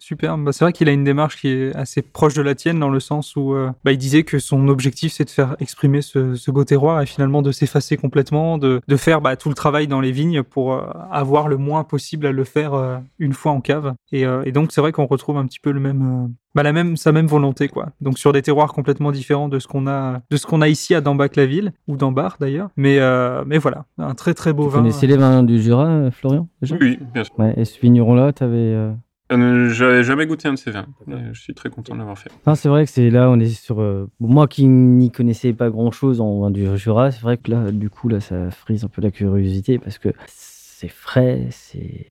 Super. 0.00 0.38
Bah, 0.38 0.52
c'est 0.52 0.64
vrai 0.64 0.72
qu'il 0.72 0.88
a 0.88 0.92
une 0.92 1.04
démarche 1.04 1.36
qui 1.40 1.48
est 1.48 1.74
assez 1.76 2.02
proche 2.02 2.34
de 2.34 2.42
la 2.42 2.54
tienne 2.54 2.78
dans 2.78 2.88
le 2.88 3.00
sens 3.00 3.34
où 3.36 3.52
euh, 3.54 3.70
bah, 3.84 3.92
il 3.92 3.98
disait 3.98 4.22
que 4.22 4.38
son 4.38 4.68
objectif 4.68 5.12
c'est 5.12 5.24
de 5.24 5.30
faire 5.30 5.56
exprimer 5.60 6.02
ce, 6.02 6.34
ce 6.34 6.50
beau 6.50 6.64
terroir 6.64 7.02
et 7.02 7.06
finalement 7.06 7.42
de 7.42 7.50
s'effacer 7.52 7.96
complètement, 7.96 8.58
de, 8.58 8.80
de 8.86 8.96
faire 8.96 9.20
bah, 9.20 9.36
tout 9.36 9.48
le 9.48 9.54
travail 9.56 9.86
dans 9.88 10.00
les 10.00 10.12
vignes 10.12 10.42
pour 10.42 10.72
euh, 10.72 10.82
avoir 11.10 11.48
le 11.48 11.56
moins 11.56 11.84
possible 11.84 12.26
à 12.26 12.32
le 12.32 12.44
faire 12.44 12.74
euh, 12.74 12.98
une 13.18 13.32
fois 13.32 13.52
en 13.52 13.60
cave. 13.60 13.94
Et, 14.12 14.24
euh, 14.24 14.42
et 14.44 14.52
donc 14.52 14.70
c'est 14.72 14.80
vrai 14.80 14.92
qu'on 14.92 15.06
retrouve 15.06 15.36
un 15.36 15.46
petit 15.46 15.58
peu 15.60 15.72
le 15.72 15.80
même, 15.80 16.24
euh, 16.26 16.28
bah, 16.54 16.62
la 16.62 16.72
même, 16.72 16.96
sa 16.96 17.10
même 17.12 17.26
volonté 17.26 17.68
quoi. 17.68 17.88
Donc 18.00 18.18
sur 18.18 18.32
des 18.32 18.40
terroirs 18.42 18.72
complètement 18.72 19.10
différents 19.10 19.48
de 19.48 19.58
ce 19.58 19.66
qu'on 19.66 19.86
a, 19.88 20.20
de 20.30 20.36
ce 20.36 20.46
qu'on 20.46 20.62
a 20.62 20.68
ici 20.68 20.94
à 20.94 21.00
Dambac-la-Ville 21.00 21.72
ou 21.88 21.96
d'Ambar 21.96 22.36
d'ailleurs. 22.38 22.70
Mais, 22.76 22.98
euh, 23.00 23.42
mais 23.46 23.58
voilà, 23.58 23.84
un 23.98 24.14
très 24.14 24.32
très 24.34 24.52
beau 24.52 24.64
Vous 24.64 24.70
vin. 24.70 24.78
connaissez 24.78 25.06
les 25.08 25.16
vins 25.16 25.42
du 25.42 25.60
Jura, 25.60 26.10
Florian 26.12 26.48
déjà? 26.62 26.76
Oui, 26.80 26.98
bien 27.12 27.24
sûr. 27.24 27.34
Ouais, 27.38 27.52
et 27.56 27.64
ce 27.64 27.78
vigneron-là, 27.80 28.32
t'avais. 28.32 28.54
euh, 28.56 28.92
Euh, 29.30 29.68
J'avais 29.70 30.02
jamais 30.04 30.26
goûté 30.26 30.48
un 30.48 30.54
de 30.54 30.58
ces 30.58 30.70
vins. 30.70 30.86
Je 31.32 31.38
suis 31.40 31.54
très 31.54 31.68
content 31.70 31.92
de 31.94 31.98
l'avoir 31.98 32.18
fait. 32.18 32.30
Non, 32.46 32.54
c'est 32.54 32.68
vrai 32.68 32.84
que 32.86 32.90
c'est 32.90 33.10
là, 33.10 33.28
on 33.30 33.38
est 33.38 33.46
sur. 33.48 33.80
euh, 33.80 34.08
Moi 34.20 34.48
qui 34.48 34.66
n'y 34.66 35.10
connaissais 35.10 35.52
pas 35.52 35.68
grand 35.70 35.90
chose 35.90 36.20
en 36.20 36.40
vin 36.40 36.50
du 36.50 36.66
Jura, 36.78 37.10
c'est 37.10 37.20
vrai 37.20 37.36
que 37.36 37.50
là, 37.50 37.70
du 37.70 37.90
coup, 37.90 38.08
là, 38.08 38.20
ça 38.20 38.50
frise 38.50 38.84
un 38.84 38.88
peu 38.88 39.02
la 39.02 39.10
curiosité 39.10 39.78
parce 39.78 39.98
que 39.98 40.08
c'est 40.26 40.88
frais, 40.88 41.46
c'est. 41.50 42.08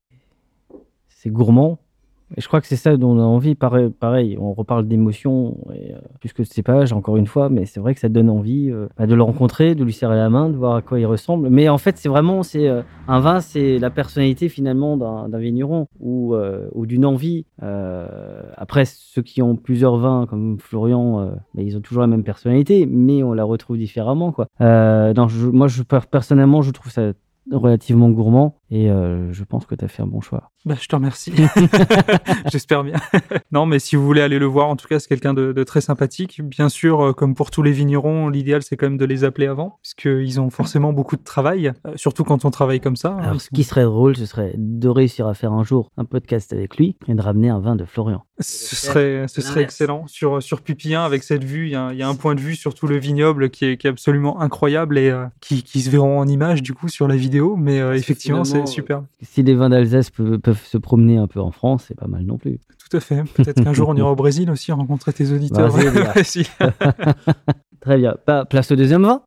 C'est 1.08 1.30
gourmand. 1.30 1.80
Et 2.36 2.40
je 2.40 2.46
crois 2.48 2.60
que 2.60 2.66
c'est 2.66 2.76
ça 2.76 2.96
dont 2.96 3.16
on 3.16 3.20
a 3.20 3.24
envie. 3.24 3.54
Pareil, 3.54 4.36
on 4.38 4.52
reparle 4.52 4.86
d'émotion, 4.86 5.56
euh, 5.70 5.98
plus 6.20 6.32
que 6.32 6.42
de 6.42 6.46
cépage, 6.46 6.92
encore 6.92 7.16
une 7.16 7.26
fois, 7.26 7.48
mais 7.48 7.64
c'est 7.64 7.80
vrai 7.80 7.94
que 7.94 8.00
ça 8.00 8.08
donne 8.08 8.28
envie 8.28 8.70
euh, 8.70 8.86
bah, 8.98 9.06
de 9.06 9.14
le 9.14 9.22
rencontrer, 9.22 9.74
de 9.74 9.82
lui 9.82 9.92
serrer 9.92 10.16
la 10.16 10.28
main, 10.28 10.50
de 10.50 10.56
voir 10.56 10.76
à 10.76 10.82
quoi 10.82 11.00
il 11.00 11.06
ressemble. 11.06 11.48
Mais 11.48 11.68
en 11.68 11.78
fait, 11.78 11.96
c'est 11.96 12.08
vraiment. 12.08 12.42
c'est 12.42 12.68
euh, 12.68 12.82
Un 13.06 13.20
vin, 13.20 13.40
c'est 13.40 13.78
la 13.78 13.90
personnalité 13.90 14.48
finalement 14.48 14.96
d'un 14.96 15.38
vigneron 15.38 15.86
ou, 16.00 16.34
d'une 16.84 17.06
envie. 17.06 17.46
Après, 17.60 18.84
ceux 18.84 19.22
qui 19.22 19.40
ont 19.40 19.56
plusieurs 19.56 19.96
vins, 19.96 20.26
comme 20.28 20.58
Florian, 20.58 21.32
bah, 21.54 21.62
ils 21.62 21.76
ont 21.76 21.80
toujours 21.80 22.02
la 22.02 22.06
même 22.06 22.24
personnalité, 22.24 22.86
mais 22.86 23.22
on 23.22 23.32
la 23.32 23.44
retrouve 23.44 23.78
différemment. 23.78 24.32
Quoi. 24.32 24.48
Moi, 24.60 25.68
je, 25.68 25.82
per- 25.82 26.06
personnellement, 26.10 26.60
je 26.62 26.70
trouve 26.70 26.92
ça 26.92 27.12
relativement 27.50 28.10
gourmand 28.10 28.57
et 28.70 28.90
euh, 28.90 29.32
je 29.32 29.44
pense 29.44 29.66
que 29.66 29.74
tu 29.74 29.84
as 29.84 29.88
fait 29.88 30.02
un 30.02 30.06
bon 30.06 30.20
choix. 30.20 30.50
Bah, 30.64 30.74
je 30.80 30.86
te 30.88 30.94
remercie. 30.96 31.32
J'espère 32.50 32.84
bien. 32.84 32.96
non, 33.52 33.66
mais 33.66 33.78
si 33.78 33.96
vous 33.96 34.04
voulez 34.04 34.20
aller 34.20 34.38
le 34.38 34.46
voir, 34.46 34.68
en 34.68 34.76
tout 34.76 34.86
cas, 34.88 34.98
c'est 34.98 35.08
quelqu'un 35.08 35.34
de, 35.34 35.52
de 35.52 35.64
très 35.64 35.80
sympathique. 35.80 36.40
Bien 36.42 36.68
sûr, 36.68 37.00
euh, 37.08 37.12
comme 37.12 37.34
pour 37.34 37.50
tous 37.50 37.62
les 37.62 37.72
vignerons, 37.72 38.28
l'idéal, 38.28 38.62
c'est 38.62 38.76
quand 38.76 38.86
même 38.86 38.98
de 38.98 39.04
les 39.04 39.24
appeler 39.24 39.46
avant, 39.46 39.78
puisqu'ils 39.82 40.40
ont 40.40 40.50
forcément 40.50 40.92
beaucoup 40.92 41.16
de 41.16 41.22
travail, 41.22 41.72
euh, 41.86 41.92
surtout 41.96 42.24
quand 42.24 42.44
on 42.44 42.50
travaille 42.50 42.80
comme 42.80 42.96
ça. 42.96 43.10
hein. 43.18 43.22
Alors, 43.22 43.40
ce 43.40 43.48
qui 43.50 43.64
serait 43.64 43.84
drôle, 43.84 44.16
ce 44.16 44.26
serait 44.26 44.54
de 44.56 44.88
réussir 44.88 45.26
à 45.26 45.34
faire 45.34 45.52
un 45.52 45.64
jour 45.64 45.90
un 45.96 46.04
podcast 46.04 46.52
avec 46.52 46.76
lui 46.76 46.96
et 47.06 47.14
de 47.14 47.20
ramener 47.22 47.48
un 47.48 47.60
vin 47.60 47.76
de 47.76 47.84
Florian. 47.84 48.24
Ce 48.40 48.76
serait, 48.76 49.26
ce 49.28 49.40
serait 49.40 49.62
excellent. 49.62 50.06
Sur, 50.06 50.42
sur 50.42 50.60
Pupillin, 50.62 51.04
avec 51.04 51.22
cette 51.24 51.42
vue, 51.44 51.66
il 51.66 51.72
y, 51.72 51.74
a 51.74 51.82
un- 51.86 51.92
il 51.92 51.98
y 51.98 52.02
a 52.02 52.08
un 52.08 52.14
point 52.14 52.34
de 52.34 52.40
vue 52.40 52.54
sur 52.54 52.74
tout 52.74 52.86
le 52.86 52.96
vignoble 52.96 53.50
qui 53.50 53.64
est, 53.64 53.76
qui 53.76 53.86
est 53.86 53.90
absolument 53.90 54.40
incroyable 54.40 54.96
et 54.98 55.10
euh, 55.10 55.24
qui, 55.40 55.62
qui 55.64 55.80
se 55.80 55.90
verront 55.90 56.20
en 56.20 56.28
image, 56.28 56.62
du 56.62 56.72
coup, 56.74 56.88
sur 56.88 57.08
la 57.08 57.16
vidéo. 57.16 57.56
Mais 57.56 57.80
euh, 57.80 57.94
effectivement, 57.94 58.44
c'est 58.44 58.57
super. 58.66 59.02
Si 59.22 59.42
les 59.42 59.54
vins 59.54 59.68
d'Alsace 59.68 60.10
peuvent, 60.10 60.38
peuvent 60.38 60.64
se 60.64 60.78
promener 60.78 61.16
un 61.16 61.26
peu 61.26 61.40
en 61.40 61.50
France, 61.50 61.86
c'est 61.88 61.96
pas 61.96 62.06
mal 62.06 62.24
non 62.24 62.38
plus. 62.38 62.58
Tout 62.78 62.96
à 62.96 63.00
fait. 63.00 63.24
Peut-être 63.34 63.62
qu'un 63.62 63.72
jour, 63.72 63.88
on 63.88 63.96
ira 63.96 64.10
au 64.10 64.16
Brésil 64.16 64.50
aussi 64.50 64.72
rencontrer 64.72 65.12
tes 65.12 65.32
auditeurs. 65.32 65.74
Très 67.80 67.98
bien. 67.98 68.16
Bah, 68.26 68.44
place 68.48 68.70
au 68.70 68.76
deuxième 68.76 69.02
vin. 69.02 69.22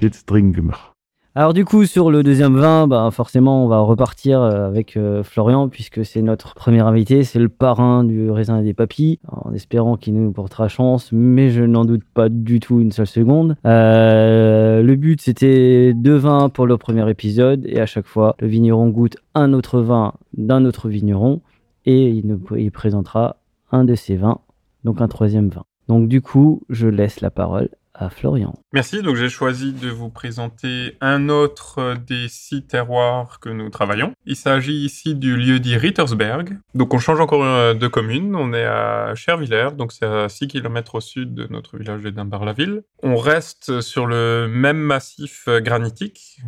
Jetzt 0.00 0.26
trinken 0.26 0.68
wir. 0.68 0.92
Alors 1.36 1.54
du 1.54 1.64
coup, 1.64 1.86
sur 1.86 2.10
le 2.10 2.24
deuxième 2.24 2.56
vin, 2.56 2.88
bah, 2.88 3.08
forcément, 3.12 3.64
on 3.64 3.68
va 3.68 3.78
repartir 3.78 4.42
euh, 4.42 4.66
avec 4.66 4.96
euh, 4.96 5.22
Florian, 5.22 5.68
puisque 5.68 6.04
c'est 6.04 6.22
notre 6.22 6.54
premier 6.54 6.80
invité, 6.80 7.22
c'est 7.22 7.38
le 7.38 7.48
parrain 7.48 8.02
du 8.02 8.32
raisin 8.32 8.58
et 8.58 8.64
des 8.64 8.74
papilles, 8.74 9.20
en 9.28 9.52
espérant 9.52 9.96
qu'il 9.96 10.14
nous 10.14 10.32
portera 10.32 10.66
chance, 10.66 11.10
mais 11.12 11.50
je 11.50 11.62
n'en 11.62 11.84
doute 11.84 12.02
pas 12.14 12.28
du 12.28 12.58
tout 12.58 12.80
une 12.80 12.90
seule 12.90 13.06
seconde. 13.06 13.56
Euh, 13.64 14.82
le 14.82 14.96
but, 14.96 15.20
c'était 15.20 15.94
deux 15.94 16.16
vins 16.16 16.48
pour 16.48 16.66
le 16.66 16.76
premier 16.78 17.08
épisode, 17.08 17.64
et 17.64 17.80
à 17.80 17.86
chaque 17.86 18.06
fois, 18.06 18.34
le 18.40 18.48
vigneron 18.48 18.88
goûte 18.88 19.16
un 19.36 19.52
autre 19.52 19.80
vin 19.80 20.14
d'un 20.36 20.64
autre 20.64 20.88
vigneron, 20.88 21.42
et 21.86 22.08
il, 22.08 22.26
nous, 22.26 22.40
présentera 22.72 23.36
un 23.70 23.84
de 23.84 23.94
ces 23.94 24.16
vins, 24.16 24.40
donc 24.82 25.00
un 25.00 25.06
troisième 25.06 25.48
vin. 25.48 25.62
Donc 25.86 26.08
du 26.08 26.22
coup, 26.22 26.62
je 26.70 26.88
laisse 26.88 27.20
la 27.20 27.30
parole 27.30 27.68
Florian. 28.08 28.54
Merci, 28.72 29.02
donc 29.02 29.16
j'ai 29.16 29.28
choisi 29.28 29.72
de 29.72 29.90
vous 29.90 30.08
présenter 30.08 30.96
un 31.00 31.28
autre 31.28 31.78
euh, 31.78 31.94
des 31.94 32.28
six 32.28 32.62
terroirs 32.62 33.40
que 33.40 33.48
nous 33.48 33.68
travaillons. 33.68 34.12
Il 34.26 34.36
s'agit 34.36 34.84
ici 34.84 35.14
du 35.14 35.36
lieu 35.36 35.60
dit 35.60 35.76
Rittersberg. 35.76 36.58
Donc 36.74 36.94
on 36.94 36.98
change 36.98 37.20
encore 37.20 37.44
euh, 37.44 37.74
de 37.74 37.86
commune, 37.88 38.34
on 38.34 38.52
est 38.52 38.64
à 38.64 39.14
Chervillers, 39.14 39.70
donc 39.76 39.92
c'est 39.92 40.06
à 40.06 40.28
6 40.28 40.48
km 40.48 40.94
au 40.94 41.00
sud 41.00 41.34
de 41.34 41.46
notre 41.50 41.76
village 41.76 42.02
de 42.02 42.10
Dimbar-la-Ville. 42.10 42.82
On 43.02 43.16
reste 43.16 43.80
sur 43.80 44.06
le 44.06 44.48
même 44.48 44.78
massif 44.78 45.44
euh, 45.48 45.60
granitique 45.60 46.38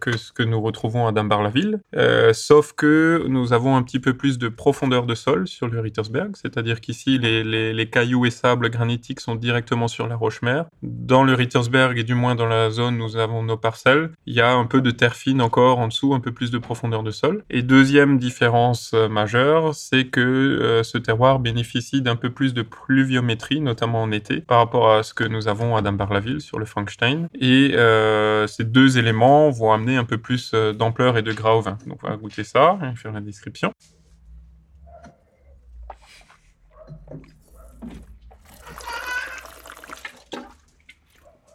que 0.00 0.16
ce 0.16 0.32
que 0.32 0.42
nous 0.42 0.60
retrouvons 0.60 1.06
à 1.06 1.12
Dimbar-la-Ville, 1.12 1.80
euh, 1.96 2.32
sauf 2.32 2.72
que 2.72 3.24
nous 3.28 3.52
avons 3.52 3.76
un 3.76 3.82
petit 3.82 4.00
peu 4.00 4.14
plus 4.14 4.38
de 4.38 4.48
profondeur 4.48 5.06
de 5.06 5.14
sol 5.14 5.46
sur 5.46 5.68
le 5.68 5.80
Rittersberg, 5.80 6.36
c'est-à-dire 6.36 6.80
qu'ici 6.80 7.18
les, 7.18 7.44
les, 7.44 7.72
les 7.72 7.90
cailloux 7.90 8.26
et 8.26 8.30
sables 8.30 8.70
granitiques 8.70 9.20
sont 9.20 9.34
directement 9.34 9.88
sur 9.88 10.06
la 10.06 10.16
roche-mère. 10.16 10.66
Dans 10.82 11.24
le 11.24 11.34
Rittersberg 11.34 11.98
et 11.98 12.04
du 12.04 12.14
moins 12.14 12.34
dans 12.34 12.46
la 12.46 12.70
zone 12.70 12.96
où 12.96 13.04
nous 13.04 13.16
avons 13.16 13.42
nos 13.42 13.56
parcelles, 13.56 14.10
il 14.26 14.34
y 14.34 14.40
a 14.40 14.52
un 14.52 14.66
peu 14.66 14.80
de 14.80 14.90
terre 14.90 15.14
fine 15.14 15.40
encore 15.40 15.78
en 15.78 15.88
dessous, 15.88 16.14
un 16.14 16.20
peu 16.20 16.32
plus 16.32 16.50
de 16.50 16.58
profondeur 16.58 17.02
de 17.02 17.10
sol. 17.10 17.44
Et 17.50 17.62
deuxième 17.62 18.18
différence 18.18 18.92
euh, 18.94 19.08
majeure, 19.08 19.74
c'est 19.74 20.06
que 20.06 20.20
euh, 20.20 20.82
ce 20.82 20.98
terroir 20.98 21.38
bénéficie 21.38 22.02
d'un 22.02 22.16
peu 22.16 22.30
plus 22.30 22.54
de 22.54 22.62
pluviométrie, 22.62 23.60
notamment 23.60 24.02
en 24.02 24.10
été, 24.10 24.40
par 24.40 24.58
rapport 24.58 24.90
à 24.90 25.02
ce 25.02 25.14
que 25.14 25.24
nous 25.24 25.48
avons 25.48 25.76
à 25.76 25.82
Dambar-la-Ville 25.82 26.40
sur 26.40 26.58
le 26.58 26.64
Frankenstein. 26.64 27.28
Et 27.38 27.72
euh, 27.74 28.46
ces 28.46 28.64
deux 28.64 28.98
éléments 28.98 29.50
vont 29.50 29.72
amener 29.72 29.96
un 29.96 30.04
peu 30.04 30.18
plus 30.18 30.52
d'ampleur 30.52 31.16
et 31.16 31.22
de 31.22 31.32
gras 31.32 31.52
au 31.52 31.60
vin. 31.60 31.78
Donc 31.86 31.98
on 32.02 32.08
va 32.08 32.16
goûter 32.16 32.44
ça 32.44 32.78
et 32.92 32.96
faire 32.96 33.12
la 33.12 33.20
description. 33.20 33.72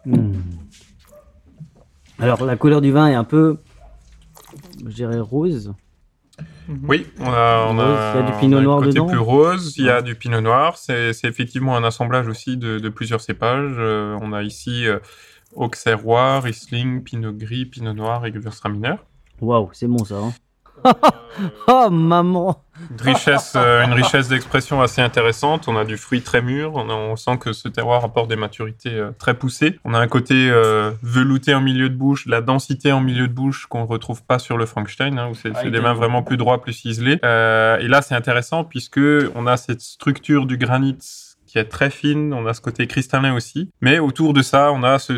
Hmm. 0.05 0.33
Alors 2.19 2.43
la 2.45 2.55
couleur 2.57 2.81
du 2.81 2.91
vin 2.91 3.07
est 3.07 3.15
un 3.15 3.23
peu, 3.23 3.57
je 4.85 4.91
dirais 4.93 5.19
rose. 5.19 5.73
Oui, 6.87 7.07
on 7.19 7.25
a, 7.31 7.65
on 7.67 7.75
Rose, 7.75 7.81
a, 7.81 8.13
il 8.15 8.19
y 8.19 8.23
a 8.23 8.31
du 8.31 8.37
pinot 8.39 8.61
noir 8.61 8.81
dedans 8.81 9.07
plus 9.07 9.17
rose, 9.17 9.73
il 9.77 9.85
y 9.85 9.89
a 9.89 10.01
du 10.01 10.15
pinot 10.15 10.39
noir. 10.41 10.77
C'est 10.77 11.13
c'est 11.13 11.27
effectivement 11.27 11.75
un 11.75 11.83
assemblage 11.83 12.27
aussi 12.27 12.57
de, 12.57 12.77
de 12.79 12.89
plusieurs 12.89 13.21
cépages. 13.21 13.75
Euh, 13.77 14.17
on 14.21 14.31
a 14.33 14.43
ici 14.43 14.85
euh, 14.87 14.99
Auxerrois, 15.55 16.39
Riesling, 16.41 17.03
Pinot 17.03 17.33
Gris, 17.33 17.65
Pinot 17.65 17.93
Noir 17.93 18.25
et 18.25 18.31
Gewürztraminer. 18.31 18.95
Waouh, 19.41 19.69
c'est 19.73 19.87
bon 19.87 20.03
ça. 20.05 20.15
hein. 20.17 20.33
Oh 21.67 21.89
maman. 21.89 22.63
Une 22.91 23.01
richesse, 23.13 23.53
euh, 23.57 23.83
une 23.83 23.91
richesse 23.93 24.29
d'expression 24.29 24.81
assez 24.81 25.01
intéressante. 25.01 25.67
On 25.67 25.75
a 25.75 25.83
du 25.83 25.97
fruit 25.97 26.21
très 26.21 26.41
mûr. 26.41 26.71
On, 26.75 26.89
a- 26.89 26.93
on 26.93 27.15
sent 27.17 27.37
que 27.37 27.51
ce 27.51 27.67
terroir 27.67 28.03
apporte 28.05 28.29
des 28.29 28.37
maturités 28.37 28.93
euh, 28.93 29.11
très 29.19 29.33
poussées. 29.33 29.79
On 29.83 29.93
a 29.93 29.99
un 29.99 30.07
côté 30.07 30.49
euh, 30.49 30.91
velouté 31.03 31.53
en 31.53 31.59
milieu 31.61 31.89
de 31.89 31.95
bouche, 31.95 32.25
de 32.25 32.31
la 32.31 32.39
densité 32.41 32.91
en 32.93 33.01
milieu 33.01 33.27
de 33.27 33.33
bouche 33.33 33.65
qu'on 33.67 33.85
retrouve 33.85 34.23
pas 34.23 34.39
sur 34.39 34.57
le 34.57 34.65
Frankenstein, 34.65 35.19
hein, 35.19 35.27
où 35.29 35.35
c'est 35.35 35.51
Ah, 35.55 35.63
des 35.69 35.77
est- 35.77 35.81
vraiment 35.81 36.23
plus 36.23 36.37
droits, 36.37 36.61
plus 36.61 36.73
ciselés. 36.73 37.19
Euh, 37.25 37.77
et 37.79 37.87
là, 37.89 38.01
c'est 38.01 38.15
intéressant 38.15 38.63
puisque 38.63 38.99
on 39.35 39.45
a 39.45 39.57
cette 39.57 39.81
structure 39.81 40.45
du 40.45 40.57
granit 40.57 40.97
qui 41.49 41.57
est 41.57 41.65
très 41.65 41.89
fine, 41.89 42.31
on 42.31 42.45
a 42.45 42.53
ce 42.53 42.61
côté 42.61 42.85
cristallin 42.85 43.33
aussi, 43.33 43.71
mais 43.81 43.97
autour 43.97 44.33
de 44.33 44.43
ça, 44.43 44.71
on 44.71 44.83
a 44.83 44.99
ce, 44.99 45.13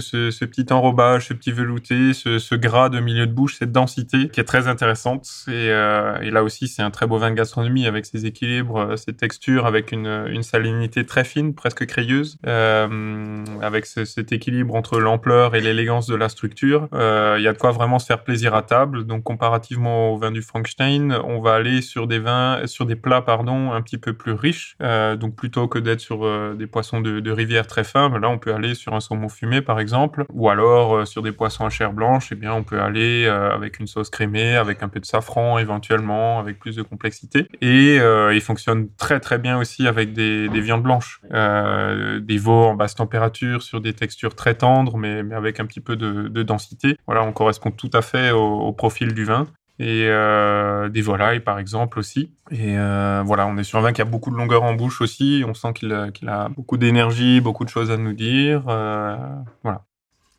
petit 0.45 0.71
enrobage, 0.71 1.27
ce 1.27 1.33
petit 1.33 1.51
velouté, 1.51 2.13
ce, 2.13 2.55
gras 2.55 2.88
de 2.88 3.01
milieu 3.01 3.27
de 3.27 3.33
bouche, 3.33 3.57
cette 3.57 3.73
densité 3.73 4.29
qui 4.29 4.39
est 4.39 4.45
très 4.45 4.69
intéressante. 4.69 5.27
Et, 5.50 5.51
euh, 5.51 6.31
là 6.31 6.43
aussi, 6.43 6.69
c'est 6.69 6.83
un 6.83 6.89
très 6.89 7.05
beau 7.05 7.17
vin 7.17 7.31
de 7.31 7.35
gastronomie 7.35 7.85
avec 7.85 8.05
ses 8.05 8.25
équilibres, 8.25 8.77
euh, 8.77 8.95
ses 8.95 9.13
textures, 9.13 9.65
avec 9.65 9.91
une, 9.91 10.41
salinité 10.41 11.05
très 11.05 11.23
fine, 11.23 11.53
presque 11.53 11.85
crayeuse, 11.85 12.38
euh, 12.47 13.43
avec 13.61 13.85
ce- 13.85 14.05
cet 14.05 14.31
équilibre 14.31 14.73
entre 14.75 15.00
l'ampleur 15.00 15.53
et 15.55 15.61
l'élégance 15.61 16.07
de 16.07 16.15
la 16.15 16.29
structure. 16.29 16.88
Il 16.93 17.41
y 17.41 17.47
a 17.47 17.53
de 17.53 17.57
quoi 17.57 17.71
vraiment 17.71 18.00
se 18.00 18.05
faire 18.05 18.23
plaisir 18.23 18.55
à 18.55 18.61
table. 18.61 19.05
Donc, 19.05 19.23
comparativement 19.23 20.13
au 20.13 20.17
vin 20.17 20.31
du 20.31 20.41
Frankenstein, 20.41 21.17
on 21.25 21.39
va 21.41 21.55
aller 21.55 21.81
sur 21.81 22.07
des 22.07 22.19
vins, 22.19 22.65
sur 22.65 22.85
des 22.85 22.95
plats, 22.95 23.21
pardon, 23.21 23.71
un 23.73 23.81
petit 23.81 23.97
peu 23.97 24.13
plus 24.13 24.31
riches. 24.33 24.77
Donc, 24.79 25.35
plutôt 25.35 25.67
que 25.67 25.77
d'être 25.79 26.00
sur 26.00 26.21
euh, 26.25 26.54
des 26.56 26.68
poissons 26.68 27.01
de, 27.01 27.32
rivière 27.32 27.68
très 27.68 27.84
fins, 27.84 28.10
là 28.20 28.30
on 28.30 28.38
peut 28.38 28.54
aller 28.54 28.75
sur 28.75 28.94
un 28.94 29.00
saumon 29.00 29.30
fumé 29.30 29.62
par 29.62 29.80
exemple, 29.80 30.25
ou 30.34 30.50
alors 30.50 30.96
euh, 30.96 31.06
sur 31.06 31.22
des 31.22 31.32
poissons 31.32 31.66
à 31.66 31.70
chair 31.70 31.94
blanche, 31.94 32.30
eh 32.32 32.36
bien 32.36 32.54
on 32.54 32.63
peut 32.63 32.82
aller 32.82 33.25
euh, 33.25 33.54
avec 33.54 33.80
une 33.80 33.88
sauce 33.88 34.10
crémée, 34.10 34.56
avec 34.56 34.84
un 34.84 34.90
peu 34.90 35.00
de 35.00 35.06
safran 35.06 35.58
éventuellement, 35.60 36.40
avec 36.40 36.60
plus 36.60 36.75
de 36.75 36.82
complexité. 36.82 37.48
Et 37.62 37.96
il 37.96 38.42
fonctionne 38.42 38.90
très 38.98 39.20
très 39.20 39.38
bien 39.38 39.58
aussi 39.58 39.88
avec 39.88 40.13
des, 40.13 40.50
des 40.50 40.62
viandes 40.62 40.84
blanches, 40.84 41.22
des 41.32 42.38
veaux 42.38 42.66
en 42.66 42.75
basse 42.75 42.96
température 42.96 43.62
sur 43.62 43.82
des 43.82 43.94
textures 43.94 44.36
très 44.36 44.56
tendres, 44.56 44.98
mais, 44.98 45.24
avec 45.34 45.60
un 45.60 45.66
petit 45.66 45.82
peu 45.82 45.96
de, 45.96 46.28
de 46.28 46.44
densité. 46.44 46.98
Voilà, 47.06 47.24
on 47.24 47.32
correspond 47.32 47.72
tout 47.72 47.90
à 47.94 48.01
fait 48.01 48.32
au 48.32 48.72
profil 48.74 49.13
du 49.13 49.25
vin 49.25 49.48
et 49.80 50.06
euh, 50.08 50.90
des 50.90 51.01
volailles 51.01 51.40
par 51.40 51.58
exemple 51.60 51.98
aussi. 52.00 52.32
Et 52.51 52.78
euh, 52.78 53.24
voilà, 53.25 53.48
on 53.48 53.58
est 53.58 53.63
sur 53.63 53.80
un 53.80 53.82
vin 53.82 53.94
qui 53.94 54.01
a 54.01 54.06
beaucoup 54.06 54.30
de 54.32 54.36
longueur 54.36 54.63
en 54.63 54.74
bouche 54.74 55.01
aussi. 55.01 55.44
On 55.48 55.54
sent 55.54 55.74
qu'il 55.74 55.92
a, 55.94 56.12
qu'il 56.12 56.30
a 56.30 56.50
beaucoup 56.50 56.78
d'énergie, 56.78 57.42
beaucoup 57.42 57.66
de 57.66 57.70
choses 57.70 57.90
à 57.92 57.98
nous 57.98 58.13
dire. 58.13 58.63
Euh, 58.68 59.16
voilà. 59.63 59.84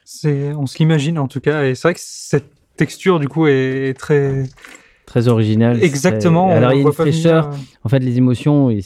C'est, 0.04 0.52
on 0.52 0.66
se 0.66 0.78
l'imagine 0.78 1.18
en 1.18 1.28
tout 1.28 1.40
cas, 1.40 1.64
et 1.64 1.74
c'est 1.74 1.88
vrai 1.88 1.94
que 1.94 2.00
cette 2.02 2.50
texture 2.76 3.18
du 3.20 3.28
coup 3.28 3.46
est, 3.46 3.88
est 3.90 3.94
très 3.94 4.44
Très 5.06 5.28
original. 5.28 5.82
exactement. 5.82 6.46
on 6.48 6.50
Alors 6.56 6.72
il 6.72 6.78
y 6.78 6.84
a 6.84 6.86
une 6.86 6.92
fraîcheur. 6.92 7.48
euh, 7.48 7.56
En 7.84 7.88
fait, 7.88 7.98
les 7.98 8.16
émotions, 8.18 8.70
il 8.70 8.80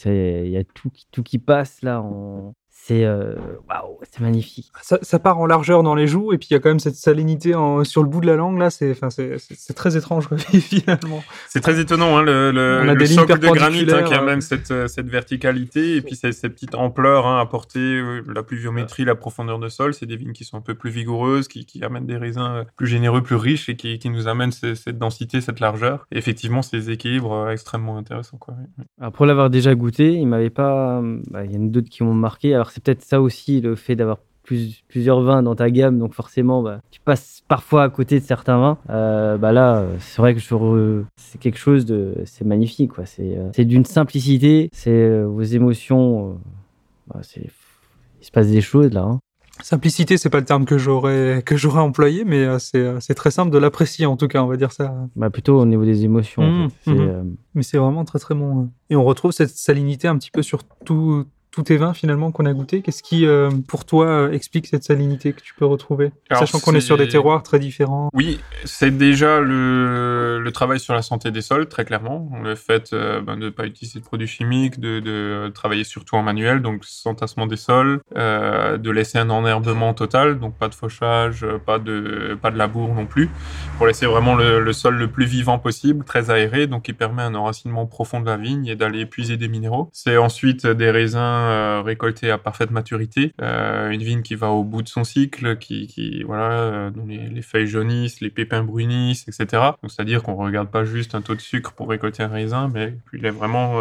y 0.49 0.57
a 0.57 0.65
tout, 0.65 0.91
qui- 0.91 1.07
tout 1.13 1.23
qui 1.23 1.39
passe 1.39 1.83
là. 1.83 2.01
en- 2.01 2.55
C'est 2.87 3.05
euh, 3.05 3.35
waouh, 3.69 3.99
c'est 4.13 4.21
magnifique. 4.21 4.71
Ça, 4.81 5.01
ça 5.03 5.19
part 5.19 5.41
en 5.41 5.47
largeur 5.47 5.83
dans 5.83 5.97
les 5.97 6.07
joues, 6.07 6.33
et 6.33 6.39
puis 6.39 6.47
il 6.51 6.55
y 6.55 6.57
a 6.57 6.61
quand 6.61 6.69
même 6.69 6.79
cette 6.79 6.95
salinité 6.95 7.53
en- 7.57 7.83
sur 7.83 8.01
le 8.05 8.09
bout 8.09 8.21
de 8.21 8.29
la 8.29 8.37
langue 8.37 8.59
là. 8.61 8.71
C'est, 8.71 8.93
enfin, 8.93 9.11
c'est, 9.11 9.75
très 9.75 9.97
étrange 9.97 10.29
quoi, 10.29 10.39
finalement. 10.39 11.25
C'est 11.49 11.61
très 11.61 11.81
étonnant, 11.81 12.17
hein, 12.17 12.23
le, 12.23 12.53
le, 12.53 12.83
On 12.85 12.89
a 12.89 12.93
le 12.93 12.99
des 13.01 13.07
lignes 13.07 13.17
socle 13.19 13.41
de 13.41 13.49
granit 13.49 13.57
hein, 13.59 13.81
qui 13.81 13.87
perpendiculaires, 13.87 14.23
amène 14.23 14.39
euh. 14.39 14.41
cette, 14.41 14.71
euh, 14.71 14.87
cette 14.87 15.09
verticalité 15.09 15.97
et 15.97 16.01
puis 16.01 16.15
ces 16.15 16.31
petites 16.49 16.77
ampleurs 16.77 17.27
hein, 17.27 17.41
apportées, 17.41 17.81
euh, 17.81 18.23
la 18.33 18.45
pluviométrie, 18.45 19.05
la 19.05 19.17
profondeur 19.17 19.59
de 19.59 19.69
sol. 19.69 19.93
C'est 19.93 20.07
des 20.07 20.17
vignes 20.17 20.33
qui 20.33 20.45
sont 20.45 20.57
un 20.57 20.61
peu 20.61 20.77
plus 20.77 20.91
vigoureuses, 20.91 21.49
qui, 21.49 21.67
qui 21.67 21.83
amènent 21.83 22.07
des 22.07 22.17
raisins 22.17 22.67
plus 22.77 22.87
généreux, 22.87 23.21
plus 23.21 23.35
riches 23.35 23.69
et 23.69 23.75
qui, 23.75 23.99
qui 23.99 24.11
nous 24.11 24.29
amènent 24.29 24.53
cette 24.53 24.97
densité, 24.97 25.41
cette 25.41 25.59
largeur. 25.59 26.07
Et 26.13 26.19
effectivement, 26.19 26.63
ces 26.63 26.89
équilibres 26.89 27.51
extrêmement 27.51 27.99
intéressants. 27.99 28.37
Quoi. 28.39 28.55
Alors, 29.01 29.11
pour 29.13 29.27
l'avoir 29.27 29.51
déjà 29.51 29.75
goûté, 29.75 30.13
il 30.13 30.29
m'avait 30.29 30.51
pas. 30.51 31.03
bah, 31.31 31.45
Il 31.45 31.51
y 31.53 31.59
en 31.59 31.65
a 31.65 31.69
d'autres 31.69 31.91
qui 31.91 32.05
m'ont 32.05 32.15
marqué. 32.15 32.55
Alors 32.55 32.76
c'est 32.77 32.83
peut-être 32.85 33.03
ça 33.03 33.23
aussi 33.23 33.61
le 33.63 33.75
fait 33.75 33.97
d'avoir 33.97 34.19
plus- 34.43 34.85
plusieurs 34.87 35.23
vins 35.23 35.43
dans 35.43 35.55
ta 35.57 35.71
gamme, 35.71 35.99
donc 35.99 36.13
forcément, 36.13 36.63
bah, 36.63 36.81
tu 36.91 37.01
passes 37.01 37.43
parfois 37.49 37.85
à 37.85 37.89
côté 37.89 38.21
de 38.21 38.25
certains 38.25 38.59
vins. 38.59 38.79
Euh, 38.91 39.39
bah 39.39 39.51
là, 39.51 39.85
c'est 39.99 40.21
vrai 40.23 40.35
que 40.35 40.41
je 40.41 41.03
c'est 41.17 41.39
quelque 41.41 41.59
chose 41.59 41.87
de, 41.87 42.15
c'est 42.27 42.45
magnifique, 42.45 42.93
quoi. 42.93 43.07
C'est, 43.07 43.37
euh, 43.37 43.49
c'est 43.57 43.65
d'une 43.65 43.85
simplicité. 43.87 44.69
C'est 44.73 44.91
euh, 44.91 45.25
vos 45.27 45.43
émotions. 45.43 46.39
bah, 47.09 47.21
c'est, 47.23 47.49
il 48.21 48.25
se 48.27 48.31
passe 48.31 48.49
des 48.49 48.61
choses 48.61 48.93
là. 48.93 49.03
hein. 49.03 49.19
Simplicité, 49.63 50.19
c'est 50.19 50.29
pas 50.29 50.41
le 50.41 50.45
terme 50.45 50.67
que 50.67 50.77
j'aurais 50.77 51.43
que 51.43 51.57
j'aurais 51.57 51.81
employé, 51.81 52.25
mais 52.27 52.47
c'est, 52.59 53.01
très 53.15 53.31
simple 53.31 53.51
de 53.51 53.57
l'apprécier 53.57 54.05
en 54.05 54.17
tout 54.19 54.29
cas, 54.29 54.43
on 54.43 54.47
va 54.47 54.59
dire 54.59 54.71
ça. 54.71 54.95
Bah, 55.17 55.31
plutôt 55.31 55.59
au 55.59 55.65
niveau 55.65 55.85
des 55.87 56.05
émotions. 56.05 56.43
en 56.43 56.67
Mmh, 56.67 56.71
fait. 56.83 56.91
Mmh. 56.93 57.37
Mais 57.55 57.63
c'est 57.63 57.79
vraiment 57.79 58.05
très 58.05 58.19
très 58.19 58.35
bon. 58.35 58.53
ouais. 58.55 58.67
Et 58.91 58.97
on 58.97 59.05
retrouve 59.05 59.33
cette 59.33 59.49
salinité 59.49 60.09
un 60.09 60.19
petit 60.19 60.31
peu 60.31 60.43
sur 60.43 60.63
tout- 60.85 61.25
tous 61.57 61.63
tes 61.63 61.79
vins 61.79 61.95
finalement 61.95 62.33
qu'on 62.33 62.45
a 62.45 62.53
goûté. 62.53 62.83
Qu'est-ce 62.83 63.03
qui, 63.03 63.25
euh, 63.25 63.51
pour 63.67 63.87
toi, 63.87 64.07
euh, 64.07 64.31
explique 64.33 64.67
cette 64.67 64.85
salinité 64.85 65.33
que 65.33 65.41
tu 65.41 65.55
peux 65.55 65.65
retrouver? 65.65 66.13
Alors, 66.29 66.41
Sachant 66.41 66.61
qu'on 66.61 66.75
est 66.75 66.83
sur 66.83 66.99
des 66.99 67.09
terroirs 67.09 67.43
très 67.43 67.59
différents. 67.59 68.11
Oui, 68.13 68.41
c'est 68.67 68.91
déjà 68.97 69.41
le, 69.41 70.39
le 70.39 70.53
travail 70.53 70.79
sur 70.79 70.93
la 70.93 71.01
santé 71.01 71.31
des 71.31 71.41
sols, 71.41 71.67
très 71.67 71.87
clairement. 71.87 72.31
Le 72.43 72.57
fait 72.57 72.93
euh, 72.93 73.23
ben, 73.23 73.39
de 73.39 73.47
ne 73.47 73.51
pas 73.51 73.65
utiliser 73.65 74.01
de 74.01 74.05
produits 74.05 74.27
chimiques, 74.27 74.79
de, 74.79 75.01
de 75.01 75.49
travailler 75.49 75.85
surtout 75.85 76.17
en 76.17 76.23
manuel, 76.23 76.61
donc 76.61 76.85
s'entassement 76.85 77.47
des 77.47 77.57
sols, 77.57 78.03
euh, 78.19 78.77
de 78.77 78.91
laisser 78.91 79.17
un 79.17 79.31
enherbement 79.31 79.95
total, 79.95 80.39
donc 80.39 80.59
pas 80.59 80.69
de 80.69 80.75
fauchage, 80.75 81.47
pas 81.65 81.79
de, 81.79 82.39
pas 82.43 82.51
de 82.51 82.59
labour 82.59 82.95
non 82.95 83.07
plus, 83.07 83.31
pour 83.79 83.87
laisser 83.87 84.05
vraiment 84.05 84.35
le, 84.35 84.61
le 84.61 84.73
sol 84.75 84.97
le 84.97 85.09
plus 85.09 85.25
vivant 85.25 85.59
possible, 85.59 86.05
très 86.05 86.29
aéré, 86.31 86.67
donc 86.67 86.83
qui 86.83 86.93
permet 86.93 87.23
un 87.23 87.35
enracinement 87.35 87.87
profond 87.87 88.21
de 88.21 88.27
la 88.27 88.37
vigne 88.37 88.67
et 88.67 88.77
d'aller 88.77 89.01
épuiser 89.01 89.39
des 89.39 89.49
minéraux. 89.49 89.89
C'est 89.95 90.19
ensuite 90.19 90.67
des 90.67 90.91
raisins 90.91 91.46
euh, 91.47 91.83
récoltés 91.83 92.31
à 92.31 92.39
parfaite 92.39 92.71
maturité, 92.71 93.33
euh, 93.41 93.91
une 93.91 94.03
vigne 94.03 94.23
qui 94.23 94.35
va 94.35 94.51
au 94.51 94.65
bout 94.65 94.83
de 94.83 94.89
son 94.89 95.05
cycle, 95.05 95.57
qui, 95.59 96.23
voilà, 96.25 96.51
euh, 96.51 96.91
dont 96.91 97.07
les, 97.07 97.29
les 97.29 97.43
feuilles 97.43 97.67
jaunissent, 97.67 98.21
les 98.21 98.31
pépins 98.31 98.63
brunissent, 98.63 99.27
etc. 99.29 99.63
Donc 99.83 99.91
c'est-à-dire 99.91 100.23
qu'on 100.23 100.35
regarde 100.35 100.69
pas 100.69 100.85
juste 100.85 101.15
un 101.15 101.23
taux 101.23 101.35
de 101.35 101.41
sucre 101.41 101.73
pour 101.73 101.89
récolter 101.89 102.23
un 102.23 102.29
raisin, 102.29 102.71
mais 102.73 102.97
qu'il 103.11 103.25
est 103.25 103.31
vraiment, 103.31 103.75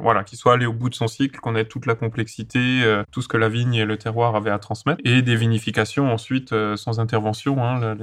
voilà, 0.00 0.24
qu'il 0.24 0.38
soit 0.38 0.54
allé 0.54 0.66
au 0.66 0.72
bout 0.72 0.88
de 0.88 0.94
son 0.94 1.08
cycle, 1.08 1.38
qu'on 1.40 1.56
ait 1.56 1.64
toute 1.64 1.86
la 1.86 1.94
complexité, 1.94 2.82
tout 3.10 3.22
ce 3.22 3.28
que 3.28 3.36
la 3.36 3.48
vigne 3.48 3.74
et 3.74 3.84
le 3.84 3.96
terroir 3.96 4.36
avaient 4.36 4.50
à 4.50 4.58
transmettre, 4.58 5.00
et 5.04 5.22
des 5.22 5.36
vinifications 5.36 6.12
ensuite 6.12 6.54
sans 6.76 7.00
intervention. 7.00 7.62
Hein, 7.64 7.96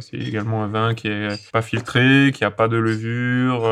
c'est 0.00 0.18
également 0.18 0.64
un 0.64 0.68
vin 0.68 0.94
qui 0.94 1.08
est 1.08 1.50
pas 1.52 1.62
filtré, 1.62 2.32
qui 2.34 2.44
a 2.44 2.50
pas 2.50 2.68
de 2.68 2.76
levure, 2.76 3.62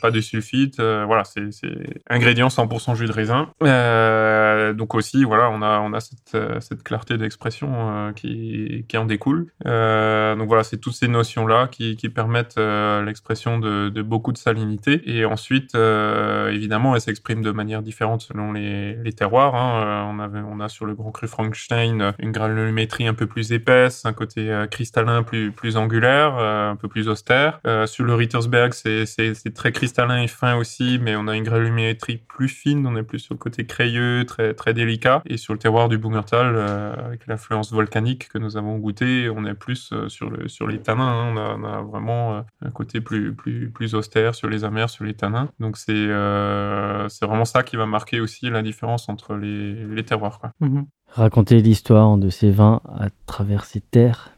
pas 0.00 0.10
de 0.10 0.20
sulfite. 0.20 0.80
euh, 0.94 1.04
voilà, 1.06 1.24
c'est 1.24 1.52
c'est 1.52 2.02
ingrédient 2.08 2.48
100% 2.48 2.94
jus 2.96 3.06
de 3.06 3.12
raisin. 3.12 3.33
Euh, 3.62 4.72
donc 4.72 4.94
aussi, 4.94 5.24
voilà, 5.24 5.50
on 5.50 5.62
a 5.62 5.98
euh, 6.34 6.60
cette 6.60 6.82
clarté 6.82 7.16
d'expression 7.16 7.68
euh, 7.74 8.12
qui 8.12 8.84
en 8.96 9.04
découle. 9.04 9.46
Donc 9.64 10.48
voilà, 10.48 10.64
c'est 10.64 10.78
toutes 10.78 10.94
ces 10.94 11.08
notions 11.08 11.46
là 11.46 11.68
qui 11.68 11.96
permettent 12.08 12.58
l'expression 12.58 13.58
de, 13.58 14.02
beaucoup 14.02 14.32
de 14.32 14.38
salinité. 14.38 15.02
Et 15.06 15.24
ensuite, 15.24 15.74
évidemment, 15.74 16.94
elle 16.94 17.00
s'exprime 17.00 17.42
de 17.42 17.50
manière 17.50 17.82
différente 17.82 18.22
selon 18.22 18.52
les, 18.52 19.12
terroirs. 19.16 19.54
hein. 19.54 20.16
On 20.50 20.60
a 20.60 20.68
sur 20.68 20.86
le 20.86 20.94
Grand 20.94 21.12
Cru 21.12 21.28
Frankenstein 21.28 22.14
une 22.18 22.32
granulométrie 22.32 23.06
un 23.06 23.14
peu 23.14 23.26
plus 23.26 23.52
épaisse, 23.52 24.04
un 24.04 24.12
côté 24.12 24.64
cristallin 24.70 25.22
plus 25.22 25.76
angulaire, 25.76 26.36
un 26.38 26.76
peu 26.76 26.88
plus 26.88 27.08
austère. 27.08 27.60
Sur 27.86 28.04
le 28.04 28.14
Rittersberg, 28.14 28.72
c'est 28.72 29.54
très 29.54 29.72
cristallin 29.72 30.22
et 30.22 30.28
fin 30.28 30.56
aussi, 30.56 30.98
mais 31.00 31.16
on 31.16 31.28
a 31.28 31.36
une 31.36 31.44
granulométrie 31.44 32.16
plus 32.16 32.48
fine. 32.48 32.86
On 32.86 32.96
est 32.96 33.02
plus 33.02 33.23
sur 33.24 33.34
le 33.34 33.38
côté 33.38 33.64
crayeux, 33.64 34.24
très 34.26 34.54
très 34.54 34.74
délicat. 34.74 35.22
Et 35.26 35.36
sur 35.36 35.52
le 35.54 35.58
terroir 35.58 35.88
du 35.88 35.96
Bungertal, 35.98 36.52
euh, 36.54 36.94
avec 37.06 37.26
l'influence 37.26 37.72
volcanique 37.72 38.28
que 38.28 38.38
nous 38.38 38.56
avons 38.56 38.76
goûté, 38.78 39.28
on 39.34 39.44
est 39.46 39.54
plus 39.54 39.90
euh, 39.92 40.08
sur 40.08 40.28
le 40.30 40.48
sur 40.48 40.66
les 40.66 40.78
tanins. 40.78 41.08
hein. 41.08 41.32
On, 41.32 41.36
a, 41.36 41.56
on 41.58 41.64
a 41.64 41.82
vraiment 41.82 42.36
euh, 42.36 42.40
un 42.64 42.70
côté 42.70 43.00
plus 43.00 43.34
plus 43.34 43.70
plus 43.70 43.94
austère 43.94 44.34
sur 44.34 44.48
les 44.48 44.64
amers, 44.64 44.90
sur 44.90 45.04
les 45.04 45.14
tanins. 45.14 45.48
Donc 45.58 45.76
c'est 45.78 45.92
euh, 45.92 47.08
c'est 47.08 47.26
vraiment 47.26 47.44
ça 47.46 47.62
qui 47.62 47.76
va 47.76 47.86
marquer 47.86 48.20
aussi 48.20 48.50
la 48.50 48.62
différence 48.62 49.08
entre 49.08 49.34
les 49.34 49.72
les 49.86 50.04
terroirs. 50.04 50.38
Quoi. 50.40 50.52
Mhm. 50.60 50.86
raconter 51.08 51.60
l'histoire 51.62 52.16
de 52.18 52.28
ces 52.28 52.50
vins 52.50 52.80
à 52.86 53.08
travers 53.26 53.64
ces 53.64 53.80
terres. 53.80 54.30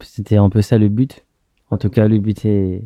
C'était 0.00 0.38
un 0.38 0.50
peu 0.50 0.62
ça 0.62 0.76
le 0.78 0.88
but. 0.88 1.24
En 1.70 1.78
tout 1.78 1.88
cas, 1.90 2.08
le 2.08 2.18
but 2.18 2.44
est, 2.44 2.82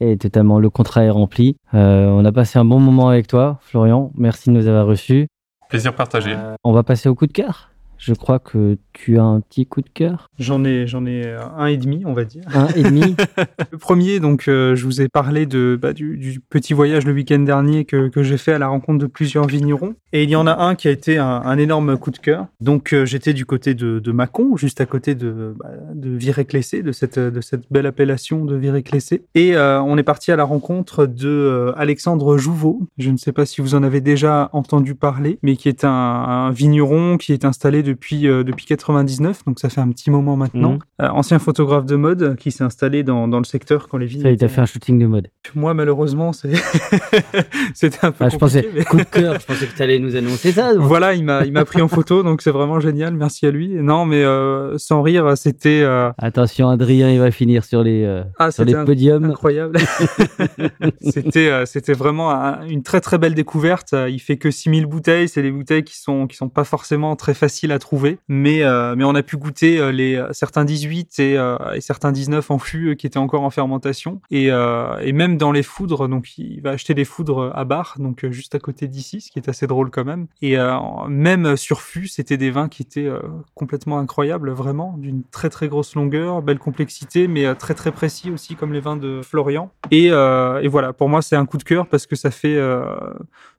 est 0.00 0.20
totalement 0.20 0.58
le 0.58 0.70
contrat 0.70 1.04
est 1.04 1.10
rempli. 1.10 1.56
Euh, 1.74 2.06
on 2.06 2.24
a 2.24 2.32
passé 2.32 2.58
un 2.58 2.64
bon 2.64 2.80
moment 2.80 3.08
avec 3.08 3.26
toi, 3.26 3.58
Florian. 3.62 4.12
Merci 4.14 4.50
de 4.50 4.54
nous 4.54 4.66
avoir 4.66 4.86
reçus. 4.86 5.28
Plaisir 5.68 5.94
partagé. 5.94 6.34
Euh, 6.34 6.54
on 6.64 6.72
va 6.72 6.82
passer 6.82 7.08
au 7.08 7.14
coup 7.14 7.26
de 7.26 7.32
cœur. 7.32 7.70
Je 7.98 8.14
crois 8.14 8.38
que 8.38 8.78
tu 8.92 9.18
as 9.18 9.24
un 9.24 9.40
petit 9.40 9.66
coup 9.66 9.82
de 9.82 9.88
cœur. 9.88 10.30
J'en 10.38 10.64
ai, 10.64 10.86
j'en 10.86 11.04
ai 11.04 11.26
euh, 11.26 11.40
un 11.56 11.66
et 11.66 11.76
demi, 11.76 12.02
on 12.06 12.12
va 12.12 12.24
dire. 12.24 12.42
Un 12.54 12.68
et 12.68 12.82
demi. 12.84 13.16
Le 13.72 13.78
premier, 13.78 14.20
donc, 14.20 14.46
euh, 14.46 14.76
je 14.76 14.84
vous 14.84 15.02
ai 15.02 15.08
parlé 15.08 15.46
de, 15.46 15.78
bah, 15.80 15.92
du, 15.92 16.16
du 16.16 16.40
petit 16.40 16.74
voyage 16.74 17.04
le 17.04 17.12
week-end 17.12 17.40
dernier 17.40 17.84
que, 17.84 18.08
que 18.08 18.22
j'ai 18.22 18.38
fait 18.38 18.52
à 18.52 18.58
la 18.58 18.68
rencontre 18.68 18.98
de 19.00 19.06
plusieurs 19.06 19.46
vignerons. 19.46 19.94
Et 20.12 20.22
il 20.22 20.30
y 20.30 20.36
en 20.36 20.46
a 20.46 20.56
un 20.64 20.76
qui 20.76 20.86
a 20.88 20.90
été 20.92 21.18
un, 21.18 21.26
un 21.26 21.58
énorme 21.58 21.98
coup 21.98 22.12
de 22.12 22.18
cœur. 22.18 22.46
Donc, 22.60 22.92
euh, 22.92 23.04
j'étais 23.04 23.32
du 23.32 23.44
côté 23.44 23.74
de, 23.74 23.98
de 23.98 24.12
Mâcon, 24.12 24.56
juste 24.56 24.80
à 24.80 24.86
côté 24.86 25.16
de, 25.16 25.54
bah, 25.58 25.70
de 25.94 26.10
Viré-Clessé, 26.10 26.82
de 26.82 26.92
cette, 26.92 27.18
de 27.18 27.40
cette 27.40 27.70
belle 27.70 27.86
appellation 27.86 28.44
de 28.44 28.54
Viré-Clessé. 28.54 29.24
Et 29.34 29.56
euh, 29.56 29.82
on 29.82 29.98
est 29.98 30.04
parti 30.04 30.30
à 30.30 30.36
la 30.36 30.44
rencontre 30.44 31.06
de 31.06 31.72
Alexandre 31.76 32.38
Jouveau. 32.38 32.80
Je 32.96 33.10
ne 33.10 33.16
sais 33.16 33.32
pas 33.32 33.44
si 33.44 33.60
vous 33.60 33.74
en 33.74 33.82
avez 33.82 34.00
déjà 34.00 34.50
entendu 34.52 34.94
parler, 34.94 35.38
mais 35.42 35.56
qui 35.56 35.68
est 35.68 35.84
un, 35.84 35.88
un 35.90 36.50
vigneron 36.52 37.16
qui 37.16 37.32
est 37.32 37.44
installé 37.44 37.82
depuis, 37.88 38.28
euh, 38.28 38.44
depuis 38.44 38.66
99, 38.66 39.44
donc 39.46 39.58
ça 39.58 39.68
fait 39.68 39.80
un 39.80 39.88
petit 39.90 40.10
moment 40.10 40.36
maintenant. 40.36 40.72
Mhm. 40.74 40.78
Euh, 41.02 41.08
ancien 41.10 41.38
photographe 41.38 41.86
de 41.86 41.96
mode 41.96 42.36
qui 42.36 42.50
s'est 42.50 42.64
installé 42.64 43.02
dans, 43.02 43.28
dans 43.28 43.38
le 43.38 43.44
secteur 43.44 43.88
quand 43.88 43.98
les 43.98 44.06
vignes. 44.06 44.22
Ça, 44.22 44.30
il 44.30 44.36
t'a 44.38 44.48
fait 44.48 44.60
un 44.60 44.66
shooting 44.66 44.98
de 44.98 45.06
mode. 45.06 45.28
Moi, 45.54 45.72
malheureusement, 45.74 46.32
c'est 46.32 46.52
c'était 47.74 48.04
un 48.04 48.12
peu 48.12 48.24
Ah, 48.24 48.28
je 48.28 48.36
pensais, 48.36 48.68
mais- 48.74 48.84
coup 48.84 48.96
de 48.96 49.02
cœur, 49.04 49.38
je 49.40 49.46
pensais 49.46 49.66
que 49.66 49.74
tu 49.76 49.82
allais 49.82 49.98
nous 49.98 50.14
annoncer 50.16 50.52
ça. 50.52 50.74
donc. 50.74 50.82
Voilà, 50.84 51.14
il 51.14 51.24
m'a 51.24 51.44
il 51.44 51.52
m'a 51.52 51.64
pris 51.64 51.80
en 51.82 51.88
photo, 51.88 52.22
donc 52.22 52.42
c'est 52.42 52.50
vraiment 52.50 52.80
génial. 52.80 53.14
Merci 53.14 53.46
à 53.46 53.50
lui. 53.50 53.68
Non, 53.70 54.04
mais 54.04 54.22
euh, 54.24 54.76
sans 54.78 55.02
rire, 55.02 55.36
c'était 55.36 55.80
euh, 55.82 56.10
Attention, 56.18 56.68
Adrien, 56.68 57.10
il 57.10 57.18
va 57.18 57.30
finir 57.30 57.64
sur 57.64 57.82
les, 57.82 58.04
euh, 58.04 58.22
ah, 58.38 58.50
sur 58.50 58.64
les 58.64 58.74
podiums. 58.74 59.24
incroyable. 59.24 59.78
c'était 61.00 61.48
euh, 61.50 61.66
c'était 61.66 61.92
vraiment 61.92 62.30
un- 62.30 62.66
une 62.66 62.82
très 62.82 63.00
très 63.00 63.18
belle 63.18 63.34
découverte. 63.34 63.92
Euh, 63.94 64.08
Il 64.10 64.18
fait 64.20 64.36
que 64.36 64.50
6000 64.50 64.86
bouteilles. 64.86 65.28
C'est 65.28 65.42
des 65.42 65.50
bouteilles 65.50 65.84
qui 65.84 65.96
sont 65.98 66.26
qui 66.26 66.36
sont 66.36 66.48
pas 66.48 66.64
forcément 66.64 67.16
très 67.16 67.34
faciles 67.34 67.72
à 67.72 67.77
à 67.78 67.80
trouver, 67.80 68.18
mais 68.26 68.62
euh, 68.64 68.96
mais 68.96 69.04
on 69.04 69.14
a 69.14 69.22
pu 69.22 69.36
goûter 69.36 69.78
euh, 69.78 69.92
les 69.92 70.20
certains 70.32 70.64
18 70.64 71.18
et, 71.20 71.38
euh, 71.38 71.56
et 71.74 71.80
certains 71.80 72.10
19 72.10 72.50
en 72.50 72.58
fût 72.58 72.88
euh, 72.90 72.94
qui 72.94 73.06
étaient 73.06 73.18
encore 73.18 73.42
en 73.42 73.50
fermentation 73.50 74.20
et 74.30 74.50
euh, 74.50 74.98
et 75.00 75.12
même 75.12 75.36
dans 75.36 75.52
les 75.52 75.62
foudres. 75.62 76.08
Donc 76.08 76.36
il 76.38 76.60
va 76.60 76.70
acheter 76.70 76.94
des 76.94 77.04
foudres 77.04 77.52
à 77.54 77.64
Bar, 77.64 77.94
donc 77.98 78.24
euh, 78.24 78.32
juste 78.32 78.54
à 78.54 78.58
côté 78.58 78.88
d'ici, 78.88 79.20
ce 79.20 79.30
qui 79.30 79.38
est 79.38 79.48
assez 79.48 79.66
drôle 79.66 79.90
quand 79.90 80.04
même. 80.04 80.26
Et 80.42 80.58
euh, 80.58 80.76
même 81.08 81.56
sur 81.56 81.80
fût, 81.80 82.08
c'était 82.08 82.36
des 82.36 82.50
vins 82.50 82.68
qui 82.68 82.82
étaient 82.82 83.06
euh, 83.06 83.20
complètement 83.54 83.98
incroyables, 83.98 84.50
vraiment 84.50 84.96
d'une 84.98 85.22
très 85.30 85.50
très 85.50 85.68
grosse 85.68 85.94
longueur, 85.94 86.42
belle 86.42 86.58
complexité, 86.58 87.28
mais 87.28 87.46
euh, 87.46 87.54
très 87.54 87.74
très 87.74 87.92
précis 87.92 88.30
aussi 88.30 88.56
comme 88.56 88.72
les 88.72 88.80
vins 88.80 88.96
de 88.96 89.20
Florian. 89.22 89.70
Et, 89.90 90.08
euh, 90.10 90.60
et 90.60 90.68
voilà, 90.68 90.92
pour 90.92 91.08
moi 91.08 91.22
c'est 91.22 91.36
un 91.36 91.46
coup 91.46 91.58
de 91.58 91.64
cœur 91.64 91.86
parce 91.86 92.06
que 92.06 92.16
ça 92.16 92.30
fait 92.30 92.56
euh, 92.56 92.82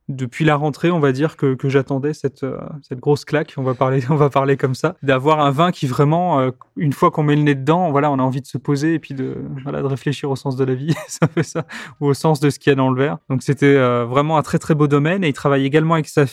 depuis 0.09 0.43
la 0.43 0.55
rentrée, 0.55 0.89
on 0.91 0.99
va 0.99 1.11
dire 1.11 1.37
que, 1.37 1.53
que 1.53 1.69
j'attendais 1.69 2.13
cette, 2.13 2.43
euh, 2.43 2.59
cette 2.81 2.99
grosse 2.99 3.25
claque, 3.25 3.53
on 3.57 3.63
va 3.63 3.75
parler, 3.75 4.01
on 4.09 4.15
va 4.15 4.29
parler 4.29 4.57
comme 4.57 4.75
ça, 4.75 4.95
d'avoir 5.03 5.39
un 5.39 5.51
vin 5.51 5.71
qui 5.71 5.87
vraiment, 5.87 6.39
euh, 6.39 6.51
une 6.75 6.93
fois 6.93 7.11
qu'on 7.11 7.23
met 7.23 7.35
le 7.35 7.43
nez 7.43 7.55
dedans, 7.55 7.91
voilà, 7.91 8.11
on 8.11 8.19
a 8.19 8.23
envie 8.23 8.41
de 8.41 8.47
se 8.47 8.57
poser 8.57 8.95
et 8.95 8.99
puis 8.99 9.13
de, 9.13 9.37
voilà, 9.63 9.81
de 9.81 9.87
réfléchir 9.87 10.29
au 10.31 10.35
sens 10.35 10.55
de 10.55 10.65
la 10.65 10.73
vie, 10.73 10.95
ça 11.07 11.27
fait 11.27 11.43
ça, 11.43 11.65
ou 12.01 12.07
au 12.07 12.13
sens 12.13 12.39
de 12.39 12.49
ce 12.49 12.57
qu'il 12.59 12.71
y 12.71 12.73
a 12.73 12.75
dans 12.75 12.89
le 12.89 12.99
verre. 12.99 13.19
Donc 13.29 13.43
c'était 13.43 13.67
euh, 13.67 14.05
vraiment 14.05 14.37
un 14.37 14.41
très 14.41 14.57
très 14.57 14.75
beau 14.75 14.87
domaine. 14.87 15.23
Et 15.23 15.27
il 15.29 15.33
travaille 15.33 15.65
également 15.65 15.93
avec 15.93 16.07
sa 16.07 16.25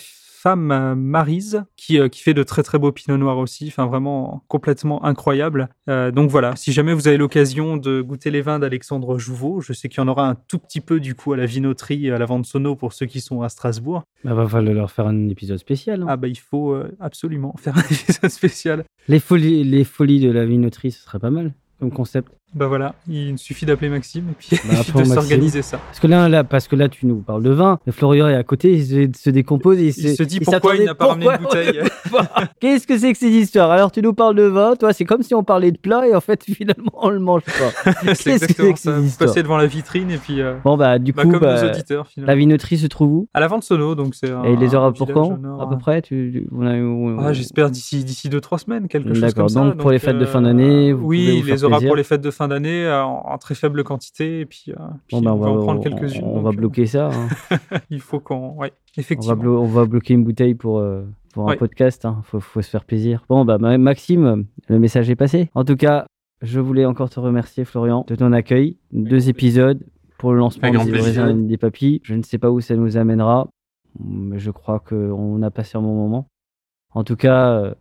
femme 0.46 0.70
euh, 0.70 0.94
Marise 0.94 1.64
qui, 1.74 1.98
euh, 1.98 2.09
qui 2.09 2.22
fait 2.22 2.32
de 2.32 2.44
très 2.44 2.62
très 2.62 2.78
beaux 2.78 2.92
pinot 2.92 3.16
noirs 3.16 3.38
aussi, 3.38 3.66
enfin 3.66 3.87
vraiment 3.87 4.44
complètement 4.46 5.04
incroyable. 5.04 5.70
Euh, 5.88 6.12
donc 6.12 6.30
voilà, 6.30 6.54
si 6.54 6.70
jamais 6.70 6.94
vous 6.94 7.09
avez 7.09 7.16
l'occasion 7.16 7.76
de 7.76 8.00
goûter 8.00 8.30
les 8.30 8.42
vins 8.42 8.61
d'Alexandre 8.61 9.18
Jouveau, 9.18 9.61
je 9.61 9.72
sais 9.72 9.88
qu'il 9.88 9.98
y 9.98 10.04
en 10.04 10.06
aura 10.06 10.28
un 10.28 10.37
tout 10.37 10.61
petit 10.61 10.80
peu 10.80 11.00
du 11.00 11.16
coup 11.16 11.32
à 11.32 11.37
la 11.37 11.46
vinoterie, 11.46 12.12
à 12.12 12.18
la 12.18 12.26
vente 12.26 12.46
sono 12.46 12.76
pour 12.76 12.92
ceux 12.92 13.06
qui 13.06 13.20
sont 13.20 13.42
à 13.42 13.48
Strasbourg. 13.48 14.04
Bah, 14.22 14.35
va 14.35 14.46
falloir 14.46 14.72
leur 14.72 14.92
faire 14.92 15.09
un 15.09 15.28
épisode 15.28 15.59
spécial. 15.59 16.02
hein. 16.02 16.06
Ah 16.09 16.16
bah 16.16 16.28
il 16.28 16.38
faut 16.38 16.80
absolument 17.00 17.52
faire 17.59 17.76
un 17.76 17.82
épisode 17.90 18.30
spécial. 18.30 18.85
Les, 19.09 19.18
folies, 19.18 19.64
les 19.64 19.82
folies 19.82 20.20
de 20.20 20.30
la 20.30 20.46
vinoterie, 20.46 20.92
ce 20.92 21.02
serait 21.02 21.18
pas 21.18 21.30
mal 21.30 21.54
comme 21.80 21.90
concept. 21.90 22.32
Bah 22.54 22.68
voilà, 22.68 22.94
il 23.08 23.36
suffit 23.38 23.66
d'appeler 23.66 23.90
Maxime 23.90 24.26
et 24.30 24.34
puis, 24.38 24.56
Bah, 24.66 25.00
de 25.00 25.04
s'organiser 25.04 25.60
ça. 25.62 25.78
Parce 25.78 26.00
que 26.00 26.06
là, 26.06 26.28
là, 26.28 26.42
parce 26.44 26.68
que 26.68 26.76
là, 26.76 26.88
tu 26.88 27.04
nous 27.04 27.16
parles 27.16 27.42
de 27.42 27.50
vin. 27.50 27.78
Le 27.84 27.92
Florian 27.92 28.28
est 28.28 28.34
à 28.36 28.44
côté, 28.44 28.72
il 28.72 28.86
se, 29.14 29.20
se 29.20 29.30
décompose. 29.30 29.78
Et 29.78 29.88
Il 29.88 29.92
se 30.16 30.22
dit 30.22 30.40
pourquoi 30.40 30.76
il 30.76 30.84
n'a 30.84 30.94
pas 30.94 31.08
ramené 31.08 31.26
une 31.26 31.42
bouteille. 31.42 31.80
Qu'est-ce 32.60 32.86
que 32.86 32.96
c'est 32.96 33.12
que 33.12 33.18
ces 33.18 33.28
histoires? 33.30 33.70
Alors, 33.70 33.90
tu 33.90 34.00
nous 34.00 34.14
parles 34.14 34.36
de 34.36 34.44
vin, 34.44 34.74
toi, 34.76 34.92
c'est 34.92 35.04
comme 35.04 35.22
si 35.22 35.34
on 35.34 35.42
parlait 35.42 35.70
de 35.72 35.76
plat 35.76 36.06
et 36.06 36.14
en 36.14 36.20
fait, 36.20 36.44
finalement, 36.48 36.92
on 36.94 37.10
le 37.10 37.18
mange 37.18 37.42
pas. 37.42 37.92
Qu'est-ce 38.04 38.22
c'est 38.22 38.30
que 38.30 38.30
exactement 38.36 38.68
c'est 38.68 38.72
que 38.74 38.78
ça. 38.78 38.98
Vous 39.00 39.10
passez 39.18 39.42
devant 39.42 39.56
la 39.58 39.66
vitrine 39.66 40.10
et 40.10 40.16
puis 40.18 40.40
euh, 40.40 40.54
Bon, 40.64 40.76
bah, 40.78 40.98
du 40.98 41.12
bah, 41.12 41.24
coup, 41.24 41.30
comme 41.32 41.40
bah, 41.40 41.60
nos 41.62 41.68
auditeurs 41.68 42.06
finalement. 42.06 42.32
la 42.32 42.36
vinoterie 42.38 42.78
se 42.78 42.86
trouve 42.86 43.12
où? 43.12 43.28
À 43.34 43.40
la 43.40 43.48
vente 43.48 43.64
sono, 43.64 43.94
donc 43.94 44.14
c'est. 44.14 44.28
Et 44.28 44.52
il 44.52 44.58
les 44.60 44.74
aura 44.74 44.92
pour 44.92 45.12
quand 45.12 45.32
À 45.60 45.66
peu 45.66 45.74
hein. 45.74 45.78
près 45.78 46.00
tu, 46.00 46.30
tu- 46.32 46.48
on 46.56 46.66
a, 46.66 46.74
on- 46.74 47.18
Ah, 47.18 47.32
j'espère 47.32 47.70
d'ici 47.70 48.04
d'ici 48.04 48.28
deux 48.30 48.40
trois 48.40 48.58
semaines 48.58 48.88
quelque 48.88 49.08
chose 49.08 49.20
D'accord, 49.20 49.46
comme 49.46 49.48
ça. 49.48 49.60
donc 49.60 49.76
pour 49.76 49.90
les 49.90 49.98
fêtes 49.98 50.18
de 50.18 50.24
fin 50.24 50.40
d'année, 50.42 50.92
oui, 50.92 51.42
les 51.44 51.64
aura 51.66 51.76
plaisir. 51.76 51.88
pour 51.88 51.96
les 51.96 52.02
fêtes 52.05 52.20
de 52.20 52.31
fin 52.31 52.48
d'année 52.48 52.85
euh, 52.87 53.05
en, 53.05 53.22
en 53.33 53.38
très 53.38 53.55
faible 53.55 53.85
quantité 53.85 54.40
et 54.40 54.46
puis, 54.46 54.64
euh, 54.70 54.74
puis 55.07 55.16
Bon, 55.16 55.22
bah, 55.22 55.33
on, 55.35 55.38
va 55.38 55.48
en 55.50 55.59
prendre 55.62 55.83
quelques-unes. 55.83 56.24
On, 56.24 56.40
va 56.40 56.50
euh, 56.50 56.52
bloquer 56.52 56.87
ça. 56.87 57.11
hein. 57.11 57.57
il 57.90 58.00
faut 58.00 58.20
qu'on, 58.20 58.50
ouais, 58.52 58.55
on, 58.57 58.59
va 58.61 58.70
effectivement. 58.96 59.37
blo- 59.37 59.59
on 59.61 59.66
va 59.66 59.85
bloquer 59.85 60.14
une 60.14 60.24
bouteille 60.24 60.55
pour, 60.55 60.83
pour 61.33 61.44
un 61.44 61.50
Ouais. 61.52 61.57
podcast. 61.57 62.05
Hein. 62.05 62.20
Faut, 62.24 62.40
faut 62.40 62.62
se 62.62 62.70
faire 62.70 62.85
plaisir. 62.85 63.24
Bon, 63.29 63.44
bah, 63.44 63.59
Ma- 63.59 63.79
Maxime, 63.79 64.46
le 64.68 64.79
message 64.79 65.11
est 65.11 65.16
passé. 65.16 65.50
En 65.55 65.64
tout 65.64 65.76
cas, 65.76 66.07
je 66.42 66.61
voulais 66.61 66.85
encore 66.85 67.11
te 67.11 67.18
remercier, 67.20 67.64
Florian, 67.64 68.05
de 68.07 68.14
ton 68.14 68.33
accueil. 68.33 68.79
Deux 68.92 69.29
épisodes 69.29 69.83
pour 70.18 70.33
le 70.33 70.38
lancement 70.38 70.70
des 70.70 71.18
et 71.18 71.35
des 71.35 71.57
papilles. 71.59 72.00
Je 72.02 72.14
ne 72.14 72.22
sais 72.22 72.38
pas 72.38 72.50
où 72.50 72.61
ça 72.61 72.74
nous 72.76 72.96
amènera, 72.96 73.48
mais 73.98 74.38
je 74.38 74.50
crois 74.50 74.81
qu'on 74.81 75.42
a 75.42 75.50
passé 75.50 75.76
un 75.79 75.83
bon 75.83 75.94
moment. 75.94 76.29
En 76.94 77.05
tout 77.05 77.16
cas, 77.16 77.74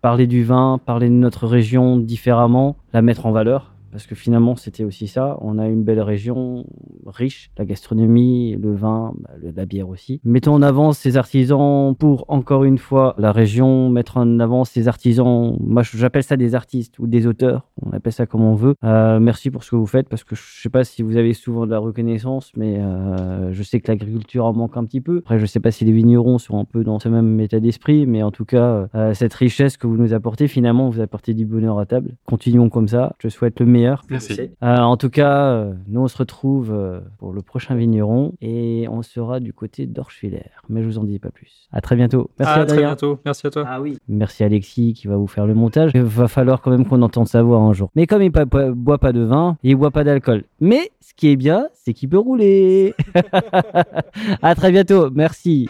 parler 0.00 0.26
du 0.26 0.44
vin, 0.44 0.78
parler 0.84 1.08
de 1.08 1.14
notre 1.14 1.46
région 1.46 1.96
différemment, 1.96 2.76
la 2.92 3.02
mettre 3.02 3.26
en 3.26 3.32
valeur. 3.32 3.72
Parce 3.90 4.06
que 4.06 4.14
finalement, 4.14 4.56
c'était 4.56 4.84
aussi 4.84 5.08
ça. 5.08 5.38
On 5.40 5.58
a 5.58 5.66
une 5.66 5.82
belle 5.82 6.00
région 6.00 6.64
riche, 7.06 7.50
la 7.56 7.64
gastronomie, 7.64 8.56
le 8.56 8.74
vin, 8.74 9.14
bah, 9.20 9.30
la 9.54 9.66
bière 9.66 9.88
aussi. 9.88 10.20
Mettons 10.24 10.54
en 10.54 10.62
avant 10.62 10.92
ces 10.92 11.16
artisans 11.16 11.94
pour, 11.96 12.24
encore 12.28 12.64
une 12.64 12.78
fois, 12.78 13.14
la 13.18 13.32
région, 13.32 13.88
mettre 13.88 14.18
en 14.18 14.40
avant 14.40 14.64
ces 14.64 14.88
artisans. 14.88 15.56
Moi, 15.60 15.82
j'appelle 15.82 16.22
ça 16.22 16.36
des 16.36 16.54
artistes 16.54 16.98
ou 16.98 17.06
des 17.06 17.26
auteurs. 17.26 17.68
On 17.82 17.92
appelle 17.92 18.12
ça 18.12 18.26
comme 18.26 18.42
on 18.42 18.54
veut. 18.54 18.74
Euh, 18.84 19.20
merci 19.20 19.50
pour 19.50 19.64
ce 19.64 19.70
que 19.70 19.76
vous 19.76 19.86
faites 19.86 20.08
parce 20.08 20.24
que 20.24 20.34
je 20.34 20.42
sais 20.60 20.70
pas 20.70 20.84
si 20.84 21.02
vous 21.02 21.16
avez 21.16 21.32
souvent 21.32 21.66
de 21.66 21.70
la 21.70 21.78
reconnaissance, 21.78 22.52
mais 22.56 22.78
euh, 22.78 23.52
je 23.52 23.62
sais 23.62 23.80
que 23.80 23.90
l'agriculture 23.90 24.44
en 24.44 24.52
manque 24.52 24.76
un 24.76 24.84
petit 24.84 25.00
peu. 25.00 25.18
Après, 25.18 25.38
je 25.38 25.46
sais 25.46 25.60
pas 25.60 25.70
si 25.70 25.84
les 25.84 25.92
vignerons 25.92 26.38
sont 26.38 26.58
un 26.58 26.64
peu 26.64 26.84
dans 26.84 26.98
ce 26.98 27.08
même 27.08 27.40
état 27.40 27.60
d'esprit, 27.60 28.06
mais 28.06 28.22
en 28.22 28.30
tout 28.30 28.44
cas, 28.44 28.88
euh, 28.94 29.14
cette 29.14 29.34
richesse 29.34 29.76
que 29.76 29.86
vous 29.86 29.96
nous 29.96 30.12
apportez, 30.12 30.46
finalement, 30.46 30.90
vous 30.90 31.00
apportez 31.00 31.34
du 31.34 31.46
bonheur 31.46 31.78
à 31.78 31.86
table. 31.86 32.16
Continuons 32.26 32.68
comme 32.68 32.88
ça. 32.88 33.14
Je 33.18 33.28
souhaite 33.28 33.60
le 33.60 33.66
meilleur. 33.66 33.77
Merci. 34.10 34.50
Euh, 34.62 34.76
en 34.76 34.96
tout 34.96 35.10
cas, 35.10 35.50
euh, 35.50 35.74
nous, 35.88 36.00
on 36.00 36.08
se 36.08 36.16
retrouve 36.16 36.72
euh, 36.72 37.00
pour 37.18 37.32
le 37.32 37.42
prochain 37.42 37.74
vigneron 37.74 38.32
et 38.40 38.86
on 38.90 39.02
sera 39.02 39.40
du 39.40 39.52
côté 39.52 39.86
d'Orschwiller. 39.86 40.50
Mais 40.68 40.82
je 40.82 40.88
vous 40.88 40.98
en 40.98 41.04
dis 41.04 41.18
pas 41.18 41.30
plus. 41.30 41.68
À 41.72 41.80
très 41.80 41.96
bientôt. 41.96 42.30
Merci 42.38 42.58
à 42.58 42.64
très 42.66 42.78
bientôt. 42.78 43.18
Merci 43.24 43.46
à 43.46 43.50
toi. 43.50 43.64
Ah 43.66 43.80
oui. 43.80 43.98
Merci 44.08 44.44
Alexis 44.44 44.94
qui 44.94 45.06
va 45.06 45.16
vous 45.16 45.26
faire 45.26 45.46
le 45.46 45.54
montage. 45.54 45.92
Il 45.94 46.02
va 46.02 46.28
falloir 46.28 46.60
quand 46.60 46.70
même 46.70 46.86
qu'on 46.86 47.02
entende 47.02 47.28
sa 47.28 47.42
voix 47.42 47.58
un 47.58 47.72
jour. 47.72 47.90
Mais 47.94 48.06
comme 48.06 48.22
il 48.22 48.32
ne 48.34 48.72
boit 48.72 48.98
pas 48.98 49.12
de 49.12 49.20
vin, 49.22 49.56
il 49.62 49.76
boit 49.76 49.90
pas 49.90 50.04
d'alcool. 50.04 50.44
Mais 50.60 50.90
ce 51.00 51.14
qui 51.14 51.28
est 51.28 51.36
bien, 51.36 51.68
c'est 51.74 51.94
qu'il 51.94 52.08
peut 52.08 52.18
rouler. 52.18 52.94
à 54.42 54.54
très 54.54 54.70
bientôt. 54.70 55.10
Merci. 55.10 55.68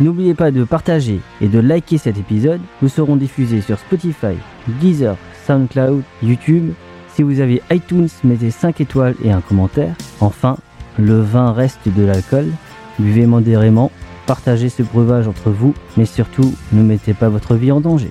N'oubliez 0.00 0.34
pas 0.34 0.50
de 0.50 0.64
partager 0.64 1.20
et 1.40 1.46
de 1.46 1.60
liker 1.60 1.98
cet 1.98 2.18
épisode. 2.18 2.60
Nous 2.82 2.88
serons 2.88 3.14
diffusés 3.14 3.60
sur 3.60 3.78
Spotify, 3.78 4.34
Deezer, 4.80 5.16
SoundCloud, 5.46 6.02
YouTube. 6.22 6.72
Si 7.14 7.22
vous 7.22 7.40
avez 7.40 7.62
iTunes, 7.70 8.08
mettez 8.24 8.50
5 8.50 8.80
étoiles 8.80 9.14
et 9.22 9.30
un 9.30 9.40
commentaire. 9.40 9.94
Enfin, 10.20 10.56
le 10.98 11.20
vin 11.20 11.52
reste 11.52 11.88
de 11.88 12.04
l'alcool. 12.04 12.46
Buvez 12.98 13.26
modérément 13.26 13.90
partagez 14.26 14.68
ce 14.68 14.82
breuvage 14.82 15.28
entre 15.28 15.50
vous, 15.50 15.74
mais 15.96 16.06
surtout, 16.06 16.54
ne 16.72 16.82
mettez 16.82 17.14
pas 17.14 17.28
votre 17.28 17.54
vie 17.54 17.72
en 17.72 17.80
danger. 17.80 18.10